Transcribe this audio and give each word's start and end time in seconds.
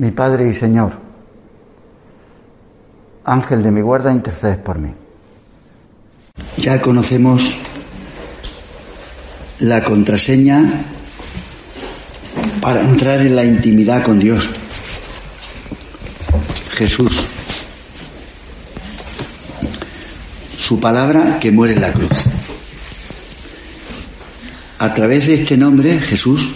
mi 0.00 0.12
Padre 0.12 0.48
y 0.48 0.54
Señor, 0.54 0.92
Ángel 3.22 3.62
de 3.62 3.70
mi 3.70 3.82
guarda, 3.82 4.10
intercedes 4.10 4.56
por 4.56 4.78
mí. 4.78 4.94
Ya 6.56 6.80
conocemos 6.80 7.58
la 9.58 9.84
contraseña 9.84 10.84
para 12.62 12.80
entrar 12.80 13.20
en 13.20 13.36
la 13.36 13.44
intimidad 13.44 14.02
con 14.02 14.18
Dios. 14.18 14.48
Jesús. 16.70 17.20
Su 20.56 20.80
palabra 20.80 21.38
que 21.38 21.52
muere 21.52 21.74
en 21.74 21.82
la 21.82 21.92
cruz. 21.92 22.10
A 24.78 24.94
través 24.94 25.26
de 25.26 25.34
este 25.34 25.58
nombre, 25.58 26.00
Jesús, 26.00 26.54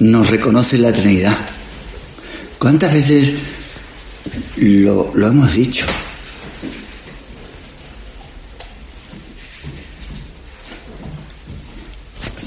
nos 0.00 0.30
reconoce 0.30 0.78
la 0.78 0.92
Trinidad. 0.92 1.36
¿Cuántas 2.58 2.92
veces 2.92 3.32
lo, 4.56 5.12
lo 5.14 5.26
hemos 5.26 5.54
dicho? 5.54 5.86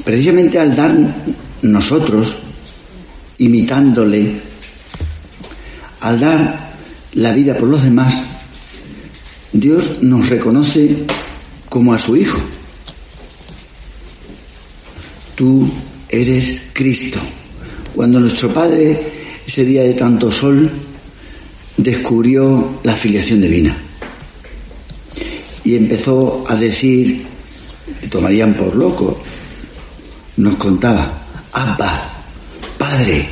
Precisamente 0.03 0.59
al 0.59 0.75
dar 0.75 0.93
nosotros, 1.61 2.39
imitándole, 3.37 4.41
al 5.99 6.19
dar 6.19 6.73
la 7.13 7.33
vida 7.33 7.55
por 7.55 7.69
los 7.69 7.83
demás, 7.83 8.15
Dios 9.53 10.01
nos 10.01 10.29
reconoce 10.29 11.05
como 11.69 11.93
a 11.93 11.99
su 11.99 12.17
Hijo. 12.17 12.39
Tú 15.35 15.71
eres 16.09 16.63
Cristo. 16.73 17.19
Cuando 17.95 18.19
nuestro 18.19 18.53
Padre, 18.53 18.99
ese 19.45 19.65
día 19.65 19.83
de 19.83 19.93
tanto 19.93 20.31
sol, 20.31 20.69
descubrió 21.77 22.79
la 22.83 22.95
filiación 22.95 23.41
divina 23.41 23.75
y 25.63 25.75
empezó 25.75 26.43
a 26.47 26.55
decir, 26.55 27.25
le 28.01 28.07
tomarían 28.07 28.53
por 28.53 28.75
loco, 28.75 29.21
nos 30.37 30.55
contaba, 30.55 31.21
Abba, 31.51 32.09
Padre, 32.77 33.27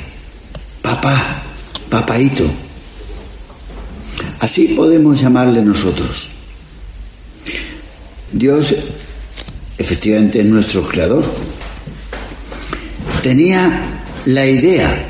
Papá, 0.82 1.44
Papaito. 1.90 2.46
Así 4.40 4.70
podemos 4.70 5.20
llamarle 5.20 5.62
nosotros. 5.62 6.32
Dios 8.32 8.76
efectivamente 9.78 10.40
es 10.42 10.46
nuestro 10.46 10.84
creador. 10.88 11.24
Tenía 13.24 13.99
la 14.26 14.46
idea 14.46 15.06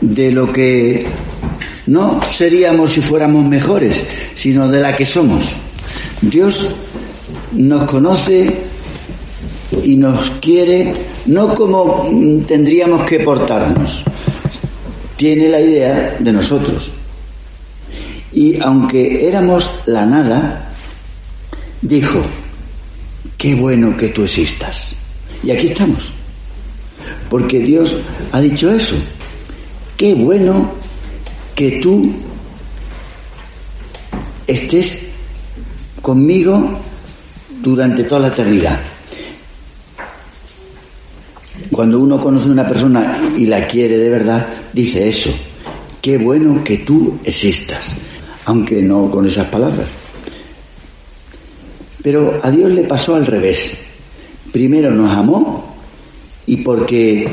de 0.00 0.30
lo 0.30 0.52
que 0.52 1.06
no 1.86 2.20
seríamos 2.30 2.92
si 2.92 3.00
fuéramos 3.00 3.44
mejores, 3.44 4.04
sino 4.34 4.68
de 4.68 4.80
la 4.80 4.96
que 4.96 5.06
somos. 5.06 5.50
Dios 6.20 6.70
nos 7.52 7.84
conoce 7.84 8.62
y 9.84 9.96
nos 9.96 10.30
quiere 10.40 10.94
no 11.26 11.54
como 11.54 12.08
tendríamos 12.46 13.02
que 13.04 13.20
portarnos, 13.20 14.04
tiene 15.16 15.48
la 15.48 15.60
idea 15.60 16.16
de 16.18 16.32
nosotros. 16.32 16.90
Y 18.32 18.60
aunque 18.60 19.26
éramos 19.28 19.70
la 19.86 20.06
nada, 20.06 20.72
dijo, 21.82 22.22
qué 23.36 23.54
bueno 23.54 23.96
que 23.96 24.08
tú 24.08 24.24
existas. 24.24 24.88
Y 25.42 25.50
aquí 25.50 25.68
estamos 25.68 26.19
porque 27.30 27.60
Dios 27.60 27.96
ha 28.32 28.40
dicho 28.40 28.70
eso. 28.70 28.96
Qué 29.96 30.14
bueno 30.14 30.72
que 31.54 31.78
tú 31.80 32.12
estés 34.46 34.98
conmigo 36.02 36.78
durante 37.62 38.04
toda 38.04 38.22
la 38.22 38.28
eternidad. 38.28 38.80
Cuando 41.70 42.00
uno 42.00 42.18
conoce 42.18 42.48
a 42.48 42.52
una 42.52 42.66
persona 42.66 43.16
y 43.36 43.46
la 43.46 43.66
quiere 43.68 43.96
de 43.96 44.10
verdad, 44.10 44.46
dice 44.72 45.08
eso. 45.08 45.30
Qué 46.02 46.18
bueno 46.18 46.64
que 46.64 46.78
tú 46.78 47.18
existas, 47.22 47.86
aunque 48.46 48.82
no 48.82 49.08
con 49.08 49.26
esas 49.26 49.46
palabras. 49.46 49.88
Pero 52.02 52.40
a 52.42 52.50
Dios 52.50 52.72
le 52.72 52.82
pasó 52.82 53.14
al 53.14 53.26
revés. 53.26 53.74
Primero 54.50 54.90
nos 54.90 55.16
amó 55.16 55.69
y 56.50 56.56
porque 56.56 57.28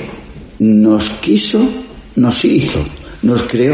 nos 0.60 1.10
quiso, 1.10 1.60
nos 2.18 2.46
hizo, 2.46 2.86
nos 3.24 3.42
creó. 3.44 3.74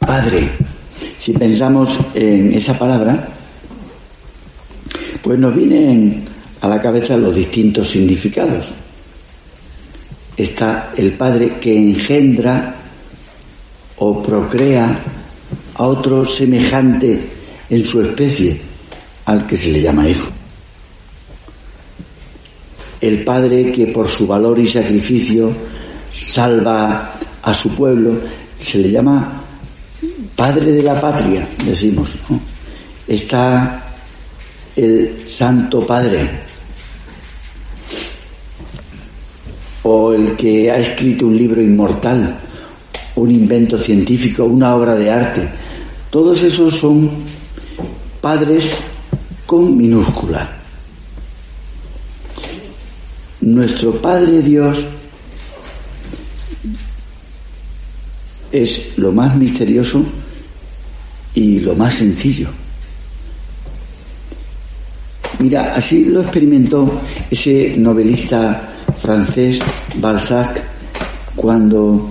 Padre, 0.00 0.48
si 1.20 1.32
pensamos 1.34 1.96
en 2.14 2.52
esa 2.52 2.76
palabra, 2.76 3.28
pues 5.22 5.38
nos 5.38 5.54
vienen 5.54 6.24
a 6.60 6.66
la 6.66 6.82
cabeza 6.82 7.16
los 7.16 7.36
distintos 7.36 7.88
significados. 7.88 8.72
Está 10.36 10.92
el 10.96 11.12
Padre 11.12 11.60
que 11.60 11.78
engendra 11.78 12.74
o 13.98 14.20
procrea 14.20 14.98
a 15.74 15.86
otro 15.86 16.24
semejante 16.24 17.20
en 17.70 17.84
su 17.84 18.00
especie, 18.00 18.60
al 19.26 19.46
que 19.46 19.56
se 19.56 19.70
le 19.70 19.80
llama 19.80 20.08
hijo 20.08 20.37
el 23.00 23.24
Padre 23.24 23.70
que 23.72 23.86
por 23.88 24.08
su 24.08 24.26
valor 24.26 24.58
y 24.58 24.66
sacrificio 24.66 25.52
salva 26.16 27.14
a 27.42 27.54
su 27.54 27.74
pueblo, 27.74 28.18
se 28.60 28.78
le 28.78 28.90
llama 28.90 29.42
Padre 30.34 30.72
de 30.72 30.82
la 30.82 31.00
Patria, 31.00 31.46
decimos. 31.64 32.16
Está 33.06 33.84
el 34.76 35.24
Santo 35.26 35.86
Padre, 35.86 36.28
o 39.82 40.12
el 40.12 40.36
que 40.36 40.70
ha 40.70 40.78
escrito 40.78 41.26
un 41.26 41.36
libro 41.36 41.62
inmortal, 41.62 42.38
un 43.16 43.30
invento 43.30 43.78
científico, 43.78 44.44
una 44.44 44.74
obra 44.74 44.94
de 44.94 45.10
arte. 45.10 45.48
Todos 46.10 46.42
esos 46.42 46.78
son 46.78 47.10
padres 48.20 48.76
con 49.46 49.76
minúscula. 49.76 50.57
Nuestro 53.54 53.92
Padre 54.02 54.42
Dios 54.42 54.86
es 58.52 58.98
lo 58.98 59.10
más 59.10 59.34
misterioso 59.36 60.04
y 61.34 61.60
lo 61.60 61.74
más 61.74 61.94
sencillo. 61.94 62.48
Mira, 65.38 65.72
así 65.74 66.04
lo 66.04 66.20
experimentó 66.20 67.00
ese 67.30 67.74
novelista 67.78 68.70
francés 68.98 69.60
Balzac 69.96 70.62
cuando 71.34 72.10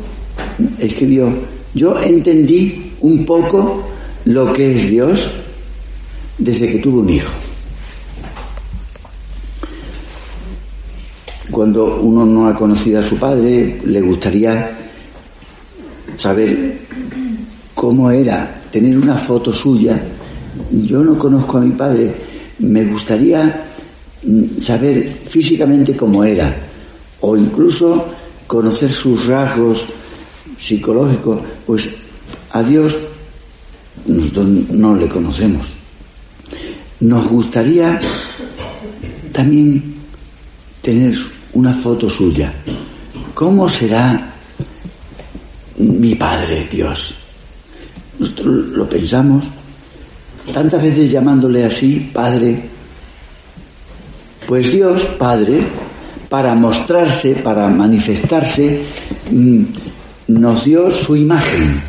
escribió, 0.79 1.31
yo 1.75 2.01
entendí 2.01 2.93
un 3.01 3.23
poco 3.27 3.87
lo 4.25 4.51
que 4.53 4.75
es 4.75 4.89
Dios 4.89 5.33
desde 6.39 6.71
que 6.71 6.79
tuve 6.79 7.01
un 7.01 7.09
hijo. 7.11 7.46
Cuando 11.57 11.99
uno 12.01 12.23
no 12.23 12.47
ha 12.47 12.55
conocido 12.55 12.99
a 12.99 13.03
su 13.03 13.15
padre, 13.15 13.81
le 13.83 13.99
gustaría 14.01 14.77
saber 16.15 16.77
cómo 17.73 18.11
era, 18.11 18.61
tener 18.71 18.95
una 18.95 19.17
foto 19.17 19.51
suya. 19.51 19.99
Yo 20.83 21.03
no 21.03 21.17
conozco 21.17 21.57
a 21.57 21.61
mi 21.61 21.71
padre, 21.71 22.13
me 22.59 22.85
gustaría 22.85 23.69
mm, 24.21 24.59
saber 24.59 25.17
físicamente 25.25 25.97
cómo 25.97 26.23
era, 26.23 26.55
o 27.21 27.35
incluso 27.35 28.05
conocer 28.45 28.91
sus 28.91 29.25
rasgos 29.25 29.87
psicológicos, 30.55 31.41
pues 31.65 31.89
a 32.51 32.61
Dios 32.61 32.99
nosotros 34.05 34.45
no 34.45 34.95
le 34.95 35.07
conocemos. 35.07 35.65
Nos 36.99 37.27
gustaría 37.27 37.99
también 39.33 39.95
tener 40.83 41.15
una 41.57 41.73
foto 41.73 42.07
suya, 42.07 42.53
¿cómo 43.33 43.67
será 43.67 44.31
mi 45.77 46.13
Padre 46.13 46.67
Dios? 46.71 47.15
Nosotros 48.19 48.67
lo 48.67 48.87
pensamos 48.87 49.43
tantas 50.53 50.83
veces 50.83 51.09
llamándole 51.09 51.65
así, 51.65 52.11
Padre. 52.13 52.69
Pues 54.47 54.71
Dios, 54.71 55.01
Padre, 55.17 55.61
para 56.29 56.53
mostrarse, 56.53 57.33
para 57.33 57.67
manifestarse, 57.69 58.83
mm, 59.31 59.63
nos 60.27 60.63
dio 60.63 60.91
su 60.91 61.15
imagen, 61.15 61.81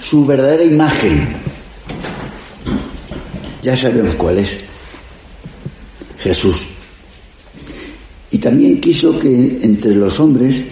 su 0.00 0.24
verdadera 0.24 0.62
imagen. 0.62 1.34
Ya 3.64 3.76
sabemos 3.76 4.14
cuál 4.14 4.38
es. 4.38 4.60
Jesús. 6.20 6.77
Y 8.38 8.40
también 8.40 8.80
quiso 8.80 9.18
que 9.18 9.58
entre 9.62 9.96
los 9.96 10.20
hombres 10.20 10.62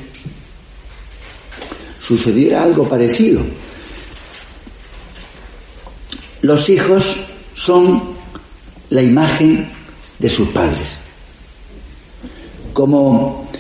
sucediera 1.99 2.63
algo 2.63 2.89
parecido. 2.89 3.45
Los 6.43 6.69
hijos 6.69 7.05
son 7.55 8.01
la 8.91 9.03
imagen 9.03 9.69
de 10.17 10.29
sus 10.29 10.49
padres. 10.51 10.91
Como 12.73 13.51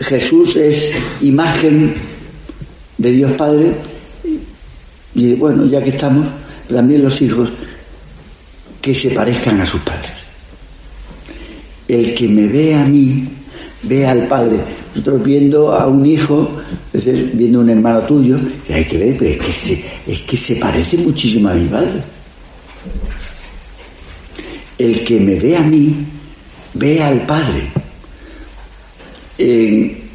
Jesús 0.00 0.56
es 0.56 0.90
imagen 1.20 1.94
de 2.98 3.12
Dios 3.12 3.30
Padre, 3.34 3.76
y 5.14 5.34
bueno, 5.34 5.66
ya 5.66 5.80
que 5.80 5.90
estamos, 5.90 6.28
también 6.68 7.04
los 7.04 7.22
hijos 7.22 7.52
que 8.82 8.92
se 8.92 9.10
parezcan 9.12 9.60
a 9.60 9.66
sus 9.66 9.82
padres. 9.82 10.19
El 11.90 12.14
que 12.14 12.28
me 12.28 12.46
ve 12.46 12.72
a 12.74 12.84
mí, 12.84 13.26
ve 13.82 14.06
al 14.06 14.28
Padre. 14.28 14.58
Nosotros 14.94 15.24
viendo 15.24 15.72
a 15.72 15.88
un 15.88 16.06
hijo, 16.06 16.48
viendo 16.92 17.58
a 17.58 17.62
un 17.62 17.70
hermano 17.70 18.02
tuyo, 18.02 18.38
hay 18.72 18.84
que 18.84 18.96
ver, 18.96 19.16
pero 19.18 19.42
es 19.44 20.20
que, 20.20 20.36
se, 20.36 20.56
parece 20.56 20.98
muchísimo 20.98 21.48
a 21.48 21.54
mi 21.54 21.66
padre. 21.66 22.02
El 24.78 25.02
que 25.04 25.18
me 25.18 25.34
ve 25.34 25.56
a 25.56 25.62
mí, 25.62 26.06
ve 26.74 27.02
al 27.02 27.26
Padre. 27.26 27.70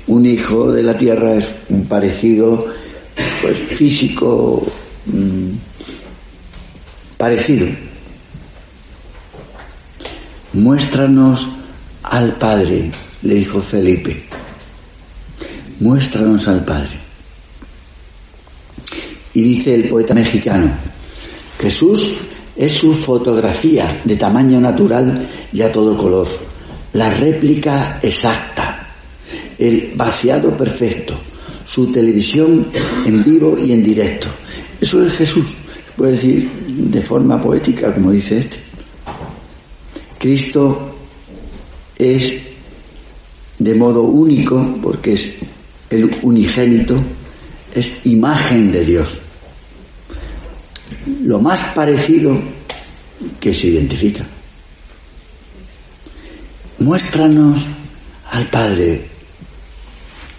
un 0.07 0.25
hijo 0.25 0.71
de 0.71 0.83
la 0.83 0.95
tierra 0.95 1.35
es 1.35 1.51
un 1.69 1.85
parecido 1.85 2.67
pues, 3.41 3.57
físico 3.57 4.65
mm, 5.07 5.51
parecido. 7.17 7.67
Muéstranos 10.53 11.54
al 12.11 12.33
Padre 12.33 12.91
le 13.23 13.35
dijo 13.35 13.59
Felipe, 13.61 14.23
muéstranos 15.79 16.47
al 16.47 16.63
Padre. 16.63 16.99
Y 19.33 19.41
dice 19.41 19.73
el 19.73 19.89
poeta 19.89 20.13
mexicano, 20.13 20.71
Jesús 21.59 22.15
es 22.55 22.71
su 22.71 22.93
fotografía 22.93 24.01
de 24.03 24.15
tamaño 24.15 24.61
natural 24.61 25.27
y 25.51 25.61
a 25.61 25.71
todo 25.71 25.97
color, 25.97 26.27
la 26.93 27.09
réplica 27.09 27.99
exacta, 28.01 28.87
el 29.57 29.93
vaciado 29.95 30.55
perfecto, 30.55 31.19
su 31.65 31.91
televisión 31.91 32.67
en 33.05 33.23
vivo 33.23 33.57
y 33.57 33.73
en 33.73 33.83
directo. 33.83 34.27
Eso 34.79 35.05
es 35.05 35.13
Jesús, 35.13 35.47
puede 35.97 36.13
decir 36.13 36.49
de 36.67 37.01
forma 37.01 37.41
poética, 37.41 37.93
como 37.93 38.11
dice 38.11 38.37
este. 38.37 38.59
Cristo 40.17 40.94
es 41.97 42.33
de 43.59 43.75
modo 43.75 44.03
único, 44.03 44.77
porque 44.81 45.13
es 45.13 45.33
el 45.89 46.13
unigénito, 46.21 47.01
es 47.73 47.91
imagen 48.05 48.71
de 48.71 48.85
Dios. 48.85 49.17
Lo 51.23 51.39
más 51.39 51.61
parecido 51.73 52.39
que 53.39 53.53
se 53.53 53.67
identifica. 53.67 54.25
Muéstranos 56.79 57.65
al 58.31 58.47
Padre. 58.47 59.05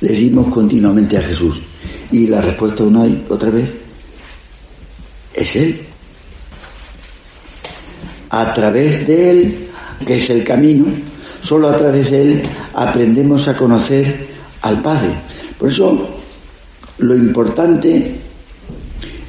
Le 0.01 0.13
dimos 0.13 0.49
continuamente 0.49 1.17
a 1.17 1.23
Jesús. 1.23 1.59
Y 2.13 2.27
la 2.27 2.41
respuesta 2.41 2.85
una 2.85 3.07
y 3.07 3.25
otra 3.29 3.51
vez 3.51 3.71
es 5.35 5.57
Él. 5.57 5.81
A 8.31 8.53
través 8.53 9.07
de 9.07 9.31
Él, 9.31 9.69
que 10.07 10.17
es 10.17 10.31
el 10.31 10.45
camino, 10.45 10.87
Solo 11.47 11.69
a 11.69 11.77
través 11.77 12.11
de 12.11 12.23
Él 12.23 12.43
aprendemos 12.75 13.47
a 13.47 13.57
conocer 13.57 14.27
al 14.63 14.83
Padre. 14.83 15.11
Por 15.57 15.69
eso, 15.69 16.09
lo 16.99 17.15
importante 17.15 18.17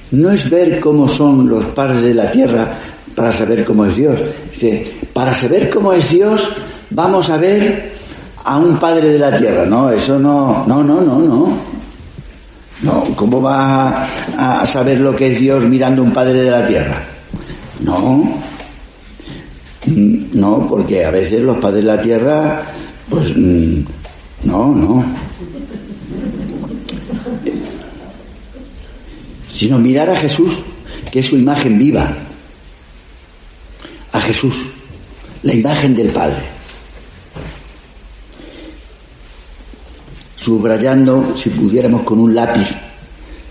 no 0.09 0.31
es 0.31 0.49
ver 0.49 0.79
cómo 0.79 1.07
son 1.07 1.47
los 1.47 1.65
padres 1.67 2.01
de 2.01 2.15
la 2.15 2.31
tierra 2.31 2.73
para 3.13 3.31
saber 3.31 3.63
cómo 3.63 3.85
es 3.85 3.95
Dios. 3.95 4.19
para 5.13 5.31
saber 5.31 5.69
cómo 5.69 5.93
es 5.93 6.09
Dios, 6.09 6.49
vamos 6.89 7.29
a 7.29 7.37
ver 7.37 7.91
a 8.45 8.57
un 8.57 8.79
padre 8.79 9.09
de 9.09 9.19
la 9.19 9.37
tierra. 9.37 9.67
No, 9.67 9.91
eso 9.91 10.17
no, 10.17 10.65
no, 10.65 10.83
no, 10.83 11.01
no, 11.01 11.19
no. 11.19 11.57
No, 12.81 13.03
¿cómo 13.15 13.43
va 13.43 14.07
a 14.35 14.65
saber 14.65 15.01
lo 15.01 15.15
que 15.15 15.33
es 15.33 15.39
Dios 15.39 15.65
mirando 15.65 16.01
a 16.01 16.05
un 16.05 16.13
padre 16.13 16.41
de 16.41 16.49
la 16.49 16.65
tierra? 16.65 17.03
No, 17.81 18.41
no, 19.87 20.67
porque 20.67 21.05
a 21.05 21.11
veces 21.11 21.41
los 21.41 21.57
padres 21.57 21.83
de 21.83 21.87
la 21.87 22.01
tierra, 22.01 22.63
pues 23.09 23.35
mm, 23.35 23.83
no, 24.43 24.73
no. 24.73 25.05
Sino 29.49 29.79
mirar 29.79 30.09
a 30.09 30.15
Jesús, 30.15 30.59
que 31.11 31.19
es 31.19 31.25
su 31.25 31.37
imagen 31.37 31.79
viva. 31.79 32.15
A 34.11 34.21
Jesús, 34.21 34.55
la 35.43 35.53
imagen 35.53 35.95
del 35.95 36.09
Padre. 36.09 36.41
Subrayando, 40.35 41.35
si 41.35 41.49
pudiéramos 41.49 42.03
con 42.03 42.19
un 42.19 42.33
lápiz, 42.33 42.69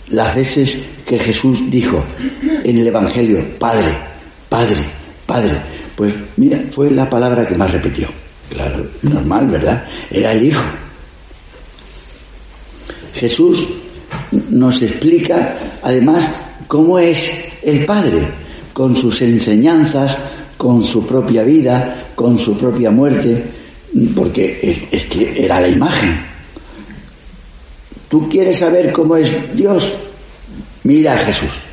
las 0.08 0.34
veces 0.34 0.78
que 1.06 1.18
Jesús 1.18 1.70
dijo 1.70 2.02
en 2.64 2.78
el 2.78 2.86
Evangelio, 2.86 3.44
Padre, 3.58 3.94
Padre, 4.48 4.84
Padre 5.26 5.60
pues 5.96 6.12
mira, 6.36 6.62
fue 6.70 6.90
la 6.90 7.08
palabra 7.08 7.46
que 7.48 7.54
más 7.54 7.72
repitió. 7.72 8.08
Claro, 8.50 8.86
normal, 9.02 9.48
¿verdad? 9.48 9.84
Era 10.10 10.32
el 10.32 10.44
Hijo. 10.44 10.62
Jesús 13.14 13.66
nos 14.50 14.82
explica 14.82 15.56
además 15.82 16.30
cómo 16.68 16.98
es 16.98 17.34
el 17.62 17.84
Padre, 17.86 18.28
con 18.72 18.94
sus 18.94 19.22
enseñanzas, 19.22 20.16
con 20.56 20.84
su 20.84 21.06
propia 21.06 21.42
vida, 21.42 22.10
con 22.14 22.38
su 22.38 22.56
propia 22.56 22.90
muerte, 22.90 23.42
porque 24.14 24.86
es, 24.90 25.04
que 25.06 25.44
era 25.44 25.60
la 25.60 25.68
imagen. 25.68 26.20
¿Tú 28.08 28.28
quieres 28.28 28.58
saber 28.58 28.92
cómo 28.92 29.16
es 29.16 29.56
Dios? 29.56 29.96
Mira 30.84 31.14
a 31.14 31.18
Jesús. 31.18 31.65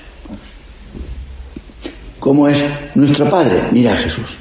¿Cómo 2.23 2.47
es 2.47 2.63
nuestro 2.95 3.29
Padre? 3.29 3.63
Mira 3.73 3.97
Jesús. 3.97 4.37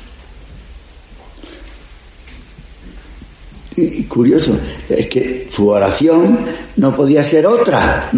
Curioso, 4.07 4.57
es 4.89 5.09
que 5.09 5.49
su 5.51 5.67
oración 5.67 6.39
no 6.77 6.95
podía 6.95 7.25
ser 7.25 7.45
otra, 7.45 8.09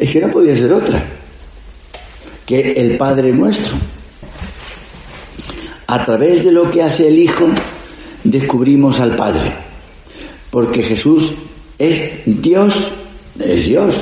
es 0.00 0.10
que 0.10 0.20
no 0.22 0.32
podía 0.32 0.56
ser 0.56 0.72
otra 0.72 1.06
que 2.44 2.72
el 2.72 2.96
Padre 2.96 3.32
nuestro. 3.32 3.76
A 5.86 6.04
través 6.04 6.44
de 6.44 6.50
lo 6.50 6.68
que 6.68 6.82
hace 6.82 7.06
el 7.06 7.16
Hijo 7.20 7.46
descubrimos 8.24 8.98
al 8.98 9.14
Padre, 9.14 9.52
porque 10.50 10.82
Jesús 10.82 11.32
es 11.78 12.22
Dios, 12.26 12.92
es 13.38 13.68
Dios, 13.68 14.00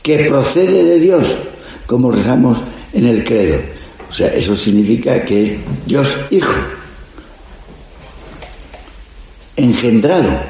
que 0.00 0.28
procede 0.28 0.84
de 0.84 1.00
Dios, 1.00 1.24
como 1.88 2.12
rezamos 2.12 2.62
en 2.92 3.04
el 3.04 3.24
credo. 3.24 3.77
O 4.08 4.12
sea, 4.12 4.28
eso 4.28 4.56
significa 4.56 5.22
que 5.24 5.42
es 5.44 5.58
Dios 5.86 6.16
Hijo, 6.30 6.54
engendrado, 9.56 10.40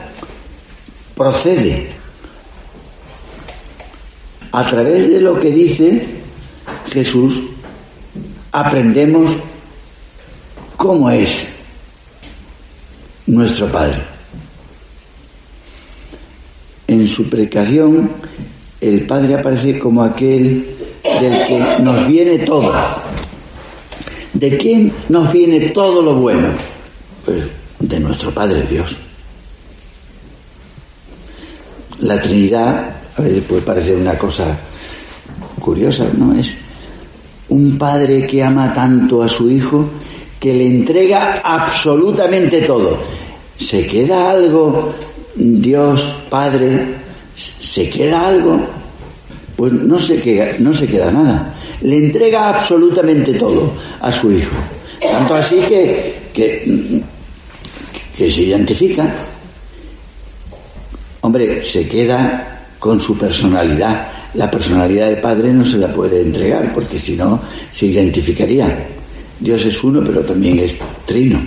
procede. 1.17 1.89
A 4.53 4.65
través 4.65 5.09
de 5.09 5.21
lo 5.21 5.39
que 5.39 5.51
dice 5.51 6.07
Jesús, 6.91 7.43
aprendemos 8.53 9.33
cómo 10.77 11.11
es 11.11 11.49
nuestro 13.27 13.67
Padre. 13.67 14.03
En 16.87 17.07
su 17.07 17.29
precación, 17.29 18.11
el 18.81 19.07
Padre 19.07 19.35
aparece 19.35 19.79
como 19.79 20.03
aquel 20.03 20.77
del 21.21 21.47
que 21.47 21.83
nos 21.83 22.07
viene 22.07 22.39
todo 22.39 22.73
¿De 24.33 24.57
quién 24.57 24.93
nos 25.09 25.33
viene 25.33 25.61
todo 25.71 26.03
lo 26.03 26.15
bueno? 26.15 26.49
Pues 27.25 27.49
de 27.81 28.01
nuestro 28.01 28.33
Padre 28.33 28.63
Dios. 28.63 28.97
la 32.01 32.21
Trinidad, 32.21 32.97
a 33.17 33.23
veces 33.23 33.45
puede 33.45 33.63
parecer 33.63 33.97
una 33.97 34.17
cosa 34.17 34.57
curiosa, 35.61 36.07
¿no? 36.17 36.39
Es 36.39 36.57
un 37.49 37.77
padre 37.79 38.27
que 38.27 38.43
ama 38.43 38.73
tanto 38.73 39.23
a 39.23 39.29
su 39.29 39.51
hijo 39.51 39.89
que 40.39 40.55
le 40.55 40.67
entrega 40.67 41.41
absolutamente 41.43 42.63
todo. 42.63 42.99
¿Se 43.59 43.87
queda 43.87 44.31
algo, 44.31 44.95
Dios 45.35 46.17
Padre? 46.31 46.95
¿Se 47.35 47.91
queda 47.91 48.29
algo? 48.29 48.61
Pues 49.59 49.73
no 49.73 49.99
se 49.99 50.21
queda, 50.21 50.53
no 50.61 50.73
se 50.73 50.87
queda 50.87 51.11
nada. 51.11 51.53
Le 51.83 51.97
entrega 51.97 52.49
absolutamente 52.49 53.35
todo 53.35 53.73
a 54.01 54.13
su 54.13 54.31
hijo. 54.31 54.55
Tanto 55.03 55.35
así 55.35 55.57
que, 55.57 56.29
que, 56.33 57.03
que 58.17 58.31
se 58.31 58.43
identifica. 58.43 59.13
Hombre, 61.23 61.65
se 61.65 61.89
queda 61.89 62.69
con 62.79 63.01
su 63.01 63.19
personalidad. 63.19 64.07
La 64.35 64.49
personalidad 64.49 65.09
de 65.09 65.17
padre 65.17 65.53
no 65.53 65.65
se 65.65 65.79
la 65.79 65.93
puede 65.93 66.21
entregar 66.23 66.73
porque 66.73 67.01
si 67.01 67.17
no 67.17 67.43
se 67.73 67.87
identificaría. 67.87 68.87
Dios 69.41 69.67
es 69.67 69.83
uno, 69.83 70.05
pero 70.07 70.21
también 70.21 70.61
es 70.61 70.79
trino. 71.05 71.43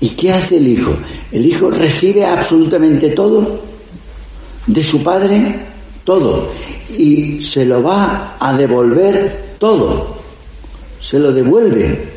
¿Y 0.00 0.08
qué 0.08 0.32
hace 0.32 0.56
el 0.56 0.66
hijo? 0.66 0.96
El 1.30 1.46
hijo 1.46 1.70
recibe 1.70 2.24
absolutamente 2.24 3.10
todo 3.10 3.62
de 4.66 4.82
su 4.82 5.04
padre, 5.04 5.75
todo, 6.06 6.52
y 6.96 7.42
se 7.42 7.66
lo 7.66 7.82
va 7.82 8.36
a 8.38 8.56
devolver 8.56 9.56
todo, 9.58 10.16
se 11.00 11.18
lo 11.18 11.32
devuelve. 11.32 12.14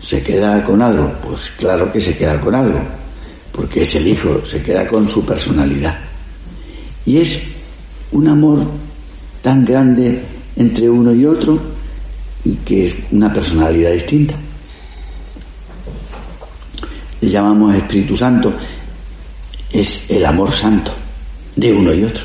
¿Se 0.00 0.22
queda 0.22 0.64
con 0.64 0.80
algo? 0.80 1.12
Pues 1.22 1.40
claro 1.58 1.92
que 1.92 2.00
se 2.00 2.16
queda 2.16 2.40
con 2.40 2.54
algo, 2.54 2.80
porque 3.52 3.82
es 3.82 3.94
el 3.94 4.08
hijo, 4.08 4.40
se 4.44 4.62
queda 4.62 4.86
con 4.86 5.06
su 5.06 5.24
personalidad. 5.24 5.96
Y 7.04 7.18
es 7.18 7.42
un 8.12 8.28
amor 8.28 8.64
tan 9.42 9.64
grande 9.64 10.24
entre 10.56 10.88
uno 10.88 11.12
y 11.12 11.26
otro 11.26 11.60
que 12.64 12.86
es 12.86 12.94
una 13.12 13.30
personalidad 13.30 13.92
distinta. 13.92 14.34
Le 17.20 17.28
llamamos 17.28 17.74
Espíritu 17.74 18.16
Santo, 18.16 18.52
es 19.70 20.10
el 20.10 20.24
amor 20.24 20.50
santo 20.50 21.01
de 21.56 21.72
uno 21.72 21.92
y 21.92 22.04
otro. 22.04 22.24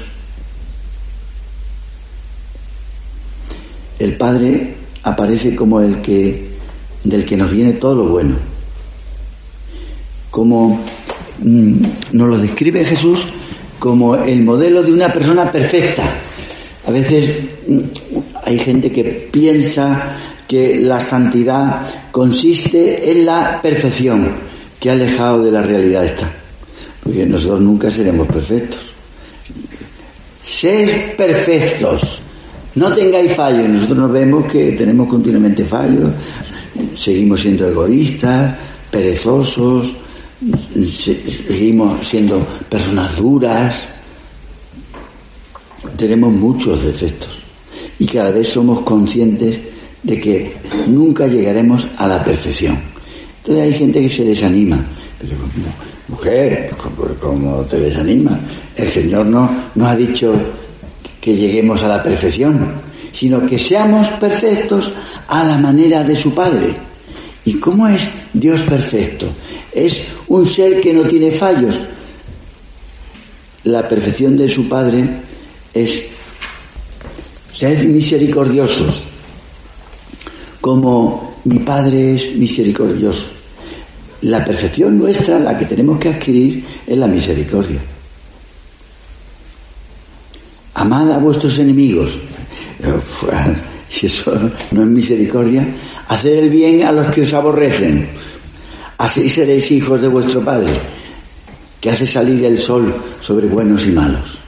El 3.99 4.15
Padre 4.15 4.75
aparece 5.03 5.55
como 5.55 5.81
el 5.81 6.01
que 6.01 6.47
del 7.03 7.25
que 7.25 7.37
nos 7.37 7.51
viene 7.51 7.73
todo 7.73 7.95
lo 7.95 8.05
bueno. 8.05 8.35
Como 10.29 10.83
mm, 11.39 11.75
nos 12.11 12.29
lo 12.29 12.37
describe 12.37 12.85
Jesús 12.85 13.27
como 13.79 14.15
el 14.15 14.43
modelo 14.43 14.83
de 14.83 14.91
una 14.91 15.11
persona 15.11 15.51
perfecta. 15.51 16.03
A 16.85 16.91
veces 16.91 17.31
mm, 17.67 17.79
hay 18.43 18.59
gente 18.59 18.91
que 18.91 19.29
piensa 19.31 20.17
que 20.47 20.77
la 20.79 21.01
santidad 21.01 22.09
consiste 22.11 23.11
en 23.11 23.25
la 23.25 23.59
perfección, 23.61 24.29
que 24.79 24.89
ha 24.89 24.93
alejado 24.93 25.43
de 25.43 25.51
la 25.51 25.61
realidad 25.61 26.05
está. 26.05 26.29
Porque 27.03 27.25
nosotros 27.25 27.61
nunca 27.61 27.91
seremos 27.91 28.27
perfectos. 28.27 28.96
Sed 30.47 31.17
perfectos. 31.17 32.21
No 32.75 32.93
tengáis 32.93 33.33
fallos. 33.33 33.67
Nosotros 33.67 33.97
nos 33.97 34.11
vemos 34.13 34.49
que 34.49 34.71
tenemos 34.71 35.09
continuamente 35.09 35.65
fallos. 35.65 36.09
Seguimos 36.93 37.41
siendo 37.41 37.67
egoístas, 37.67 38.55
perezosos, 38.89 39.93
seguimos 40.87 42.07
siendo 42.07 42.39
personas 42.69 43.17
duras. 43.17 43.75
Tenemos 45.97 46.31
muchos 46.31 46.81
defectos. 46.81 47.43
Y 47.99 48.05
cada 48.05 48.31
vez 48.31 48.47
somos 48.47 48.81
conscientes 48.81 49.59
de 50.01 50.19
que 50.19 50.55
nunca 50.87 51.27
llegaremos 51.27 51.85
a 51.97 52.07
la 52.07 52.23
perfección. 52.23 52.79
Entonces 53.39 53.63
hay 53.65 53.73
gente 53.73 54.01
que 54.01 54.09
se 54.09 54.23
desanima. 54.23 54.79
Pero, 55.19 55.35
mujer, 56.07 56.71
¿cómo 57.19 57.61
te 57.63 57.79
desanima? 57.79 58.39
El 58.75 58.89
Señor 58.89 59.25
no 59.25 59.87
ha 59.87 59.95
dicho 59.95 60.33
que 61.19 61.35
lleguemos 61.35 61.83
a 61.83 61.89
la 61.89 62.01
perfección, 62.01 62.71
sino 63.11 63.45
que 63.45 63.59
seamos 63.59 64.07
perfectos 64.09 64.93
a 65.27 65.43
la 65.43 65.57
manera 65.57 66.03
de 66.03 66.15
su 66.15 66.33
Padre. 66.33 66.75
¿Y 67.45 67.55
cómo 67.55 67.87
es 67.87 68.07
Dios 68.33 68.61
perfecto? 68.61 69.27
Es 69.71 70.07
un 70.27 70.45
ser 70.45 70.79
que 70.79 70.93
no 70.93 71.03
tiene 71.03 71.31
fallos. 71.31 71.79
La 73.63 73.87
perfección 73.87 74.37
de 74.37 74.47
su 74.47 74.69
Padre 74.69 75.05
es, 75.73 76.05
sed 77.51 77.85
misericordiosos, 77.87 79.03
como 80.61 81.35
mi 81.45 81.59
Padre 81.59 82.15
es 82.15 82.35
misericordioso. 82.35 83.36
La 84.21 84.43
perfección 84.43 84.97
nuestra, 84.97 85.39
la 85.39 85.57
que 85.57 85.65
tenemos 85.65 85.99
que 85.99 86.09
adquirir, 86.09 86.63
es 86.85 86.97
la 86.97 87.07
misericordia. 87.07 87.79
Amad 90.73 91.11
a 91.11 91.17
vuestros 91.19 91.57
enemigos. 91.59 92.19
Si 93.89 94.07
eso 94.07 94.51
no 94.71 94.81
es 94.81 94.87
misericordia, 94.87 95.65
haced 96.07 96.37
el 96.37 96.49
bien 96.49 96.83
a 96.83 96.91
los 96.91 97.07
que 97.07 97.21
os 97.21 97.33
aborrecen. 97.33 98.07
Así 98.97 99.29
seréis 99.29 99.71
hijos 99.71 100.01
de 100.01 100.07
vuestro 100.07 100.41
Padre, 100.41 100.73
que 101.79 101.89
hace 101.89 102.05
salir 102.05 102.43
el 102.45 102.57
sol 102.59 102.93
sobre 103.21 103.47
buenos 103.47 103.87
y 103.87 103.91
malos. 103.91 104.39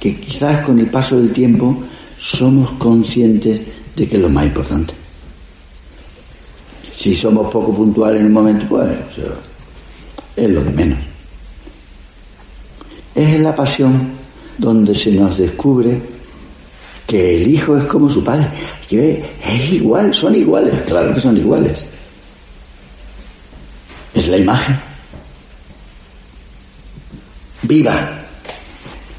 Que 0.00 0.16
quizás 0.16 0.64
con 0.64 0.78
el 0.78 0.86
paso 0.86 1.16
del 1.16 1.32
tiempo 1.32 1.82
somos 2.16 2.70
conscientes 2.72 3.60
de 3.96 4.08
que 4.08 4.16
es 4.16 4.22
lo 4.22 4.28
más 4.28 4.46
importante. 4.46 5.03
Si 6.96 7.14
somos 7.14 7.50
poco 7.50 7.74
puntuales 7.74 8.20
en 8.20 8.26
un 8.26 8.32
momento, 8.32 8.66
pues 8.68 8.90
es 10.36 10.48
lo 10.48 10.62
de 10.62 10.70
menos. 10.70 10.98
Es 13.14 13.34
en 13.34 13.44
la 13.44 13.54
pasión 13.54 14.12
donde 14.58 14.94
se 14.94 15.12
nos 15.12 15.36
descubre 15.36 16.00
que 17.06 17.36
el 17.36 17.48
hijo 17.48 17.76
es 17.76 17.84
como 17.86 18.08
su 18.08 18.22
padre. 18.24 18.48
Es 18.90 19.72
igual, 19.72 20.14
son 20.14 20.34
iguales, 20.34 20.82
claro 20.82 21.12
que 21.14 21.20
son 21.20 21.36
iguales. 21.36 21.84
Es 24.14 24.28
la 24.28 24.38
imagen. 24.38 24.78
Viva 27.62 28.24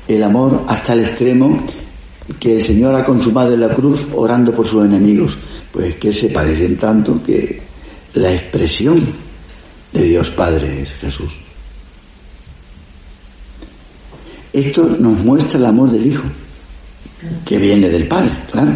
el 0.08 0.24
amor 0.24 0.64
hasta 0.68 0.94
el 0.94 1.02
extremo 1.02 1.60
que 2.40 2.56
el 2.58 2.64
Señor 2.64 2.96
ha 2.96 3.06
consumado 3.06 3.54
en 3.54 3.62
la 3.62 3.70
cruz 3.70 4.02
orando 4.14 4.54
por 4.54 4.68
sus 4.68 4.86
enemigos. 4.86 5.38
Pues 5.72 5.96
que 5.96 6.14
se 6.14 6.30
parecen 6.30 6.78
tanto 6.78 7.22
que 7.22 7.62
la 8.14 8.32
expresión 8.32 8.98
de 9.92 10.04
Dios 10.04 10.32
Padre 10.32 10.82
es 10.82 10.94
Jesús. 10.94 11.36
Esto 14.54 14.84
nos 15.00 15.20
muestra 15.20 15.60
el 15.60 15.66
amor 15.66 15.92
del 15.92 16.08
Hijo, 16.08 16.24
que 17.46 17.58
viene 17.58 17.90
del 17.90 18.08
Padre, 18.08 18.32
claro. 18.52 18.72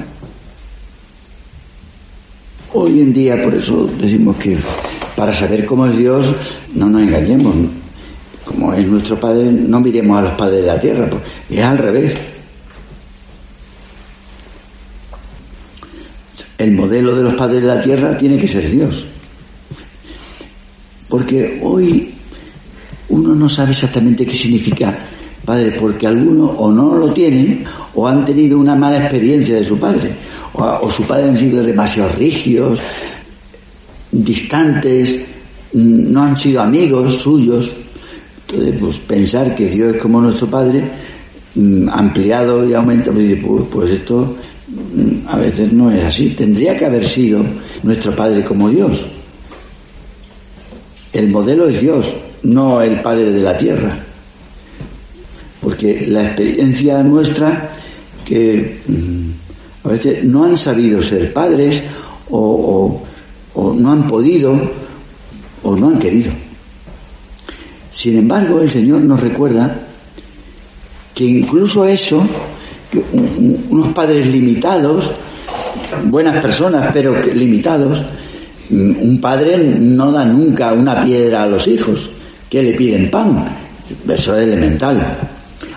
Hoy 2.74 3.00
en 3.00 3.14
día, 3.14 3.42
por 3.42 3.54
eso 3.54 3.90
decimos 4.00 4.36
que 4.36 4.58
para 5.16 5.34
saber 5.34 5.66
cómo 5.66 5.86
es 5.86 5.98
Dios, 5.98 6.36
no 6.74 6.90
nos 6.90 7.02
engañemos. 7.02 7.56
Como 8.44 8.74
es 8.74 8.86
nuestro 8.88 9.20
Padre, 9.20 9.52
no 9.52 9.80
miremos 9.80 10.18
a 10.18 10.22
los 10.24 10.34
padres 10.34 10.62
de 10.62 10.68
la 10.68 10.80
tierra, 10.80 11.10
es 11.50 11.64
al 11.64 11.78
revés. 11.78 12.14
El 16.60 16.74
modelo 16.74 17.16
de 17.16 17.24
los 17.24 17.34
padres 17.34 17.62
de 17.62 17.68
la 17.68 17.82
tierra 17.82 18.16
tiene 18.16 18.38
que 18.38 18.48
ser 18.48 18.70
Dios. 18.70 19.08
Porque 21.08 21.60
hoy 21.64 22.14
uno 23.10 23.34
no 23.34 23.50
sabe 23.50 23.72
exactamente 23.72 24.26
qué 24.26 24.34
significa 24.34 24.96
padre, 25.44 25.72
porque 25.80 26.06
algunos 26.06 26.52
o 26.58 26.72
no 26.72 26.96
lo 26.96 27.12
tienen 27.12 27.64
o 27.96 28.08
han 28.08 28.24
tenido 28.24 28.60
una 28.60 28.76
mala 28.76 29.00
experiencia 29.00 29.56
de 29.56 29.64
su 29.64 29.80
padre, 29.80 30.12
o, 30.54 30.92
su 30.92 31.04
padre 31.04 31.30
han 31.30 31.38
sido 31.38 31.64
demasiado 31.64 32.10
rígidos, 32.10 32.80
distantes, 34.12 35.26
no 35.74 36.24
han 36.24 36.38
sido 36.38 36.62
amigos 36.62 37.16
suyos. 37.16 37.76
Entonces, 38.48 38.76
pues 38.80 38.98
pensar 39.00 39.56
que 39.56 39.68
Dios 39.68 39.96
es 39.96 40.02
como 40.02 40.22
nuestro 40.22 40.48
padre, 40.48 40.84
mm, 41.56 41.90
ampliado 41.90 42.68
y 42.68 42.74
aumentado, 42.74 43.16
pues, 43.16 43.64
pues, 43.72 43.92
esto 43.92 44.36
mm, 44.36 44.49
a 45.28 45.38
veces 45.38 45.72
no 45.74 45.92
es 45.92 46.04
así. 46.04 46.30
Tendría 46.30 46.78
que 46.78 46.86
haber 46.86 47.08
sido 47.08 47.44
nuestro 47.84 48.16
padre 48.16 48.44
como 48.44 48.70
Dios. 48.70 49.06
El 51.14 51.30
modelo 51.30 51.68
es 51.68 51.82
Dios, 51.82 52.08
no 52.44 52.82
el 52.82 53.02
Padre 53.02 53.32
de 53.32 53.42
la 53.42 53.58
tierra. 53.58 53.98
Porque 55.62 56.06
la 56.08 56.24
experiencia 56.24 57.02
nuestra, 57.04 57.72
que 58.26 58.80
mm, 58.88 59.88
a 59.88 59.90
veces 59.90 60.24
no 60.24 60.46
han 60.46 60.58
sabido 60.58 61.02
ser 61.02 61.34
padres 61.34 61.82
o, 62.30 63.02
no 63.56 63.92
han 63.92 64.08
podido 64.08 64.56
o 65.64 65.76
no 65.76 65.90
han 65.90 66.00
querido. 66.00 66.32
Sin 67.92 68.18
embargo, 68.18 68.62
el 68.62 68.70
Señor 68.70 69.02
nos 69.02 69.20
recuerda 69.20 69.88
que 71.14 71.26
incluso 71.26 71.86
eso, 71.86 72.26
unos 73.70 73.90
padres 73.90 74.26
limitados, 74.28 75.12
buenas 76.06 76.42
personas, 76.42 76.90
pero 76.94 77.22
limitados, 77.34 78.04
un 78.72 79.20
padre 79.22 79.58
no 79.58 80.12
da 80.12 80.26
nunca 80.26 80.74
una 80.74 81.04
piedra 81.04 81.44
a 81.44 81.48
los 81.48 81.68
hijos, 81.68 82.12
que 82.50 82.64
le 82.64 82.74
piden 82.74 83.12
pan. 83.12 83.46
Eso 84.08 84.38
es 84.38 84.44
elemental. 84.44 85.18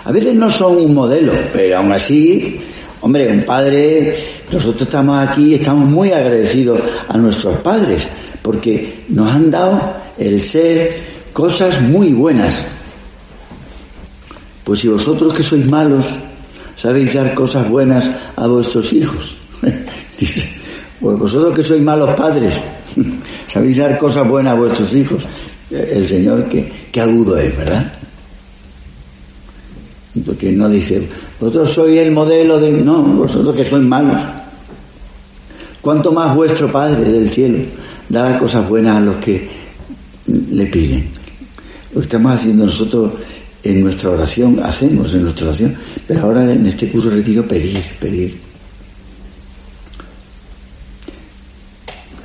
A 0.05 0.11
veces 0.11 0.33
no 0.33 0.49
son 0.49 0.77
un 0.77 0.93
modelo, 0.93 1.33
pero 1.51 1.77
aún 1.77 1.91
así, 1.91 2.59
hombre, 3.01 3.31
un 3.31 3.43
padre, 3.43 4.15
nosotros 4.51 4.83
estamos 4.83 5.27
aquí 5.27 5.55
estamos 5.55 5.89
muy 5.89 6.11
agradecidos 6.11 6.81
a 7.07 7.17
nuestros 7.17 7.57
padres, 7.57 8.07
porque 8.41 9.03
nos 9.09 9.31
han 9.31 9.49
dado 9.49 9.79
el 10.17 10.41
ser 10.41 10.97
cosas 11.31 11.81
muy 11.81 12.13
buenas. 12.13 12.65
Pues 14.63 14.79
si 14.79 14.87
vosotros 14.87 15.33
que 15.33 15.43
sois 15.43 15.65
malos 15.69 16.05
sabéis 16.75 17.13
dar 17.13 17.33
cosas 17.33 17.69
buenas 17.69 18.09
a 18.35 18.47
vuestros 18.47 18.93
hijos, 18.93 19.37
dice, 20.19 20.49
pues 20.99 21.17
vosotros 21.17 21.53
que 21.53 21.63
sois 21.63 21.81
malos 21.81 22.15
padres, 22.15 22.59
sabéis 23.47 23.77
dar 23.77 23.97
cosas 23.97 24.27
buenas 24.27 24.53
a 24.53 24.57
vuestros 24.57 24.93
hijos. 24.93 25.27
El 25.69 26.07
Señor, 26.07 26.47
que, 26.49 26.71
que 26.91 27.01
agudo 27.01 27.35
es, 27.37 27.57
¿verdad? 27.57 27.93
Porque 30.25 30.51
no 30.51 30.69
dice, 30.69 31.07
vosotros 31.39 31.69
sois 31.69 31.97
el 31.97 32.11
modelo 32.11 32.59
de... 32.59 32.71
No, 32.71 33.01
vosotros 33.01 33.55
que 33.55 33.63
sois 33.63 33.83
malos. 33.83 34.21
Cuanto 35.81 36.11
más 36.11 36.35
vuestro 36.35 36.71
Padre 36.71 37.11
del 37.11 37.31
cielo 37.31 37.57
dará 38.07 38.37
cosas 38.37 38.69
buenas 38.69 38.97
a 38.97 39.01
los 39.01 39.15
que 39.17 39.49
le 40.27 40.65
piden. 40.67 41.09
Lo 41.93 42.01
estamos 42.01 42.33
haciendo 42.33 42.65
nosotros 42.65 43.11
en 43.63 43.81
nuestra 43.81 44.09
oración, 44.09 44.59
hacemos 44.61 45.13
en 45.13 45.23
nuestra 45.23 45.47
oración, 45.47 45.75
pero 46.05 46.21
ahora 46.21 46.51
en 46.51 46.65
este 46.67 46.89
curso 46.89 47.09
retiro 47.09 47.47
pedir, 47.47 47.81
pedir. 47.99 48.37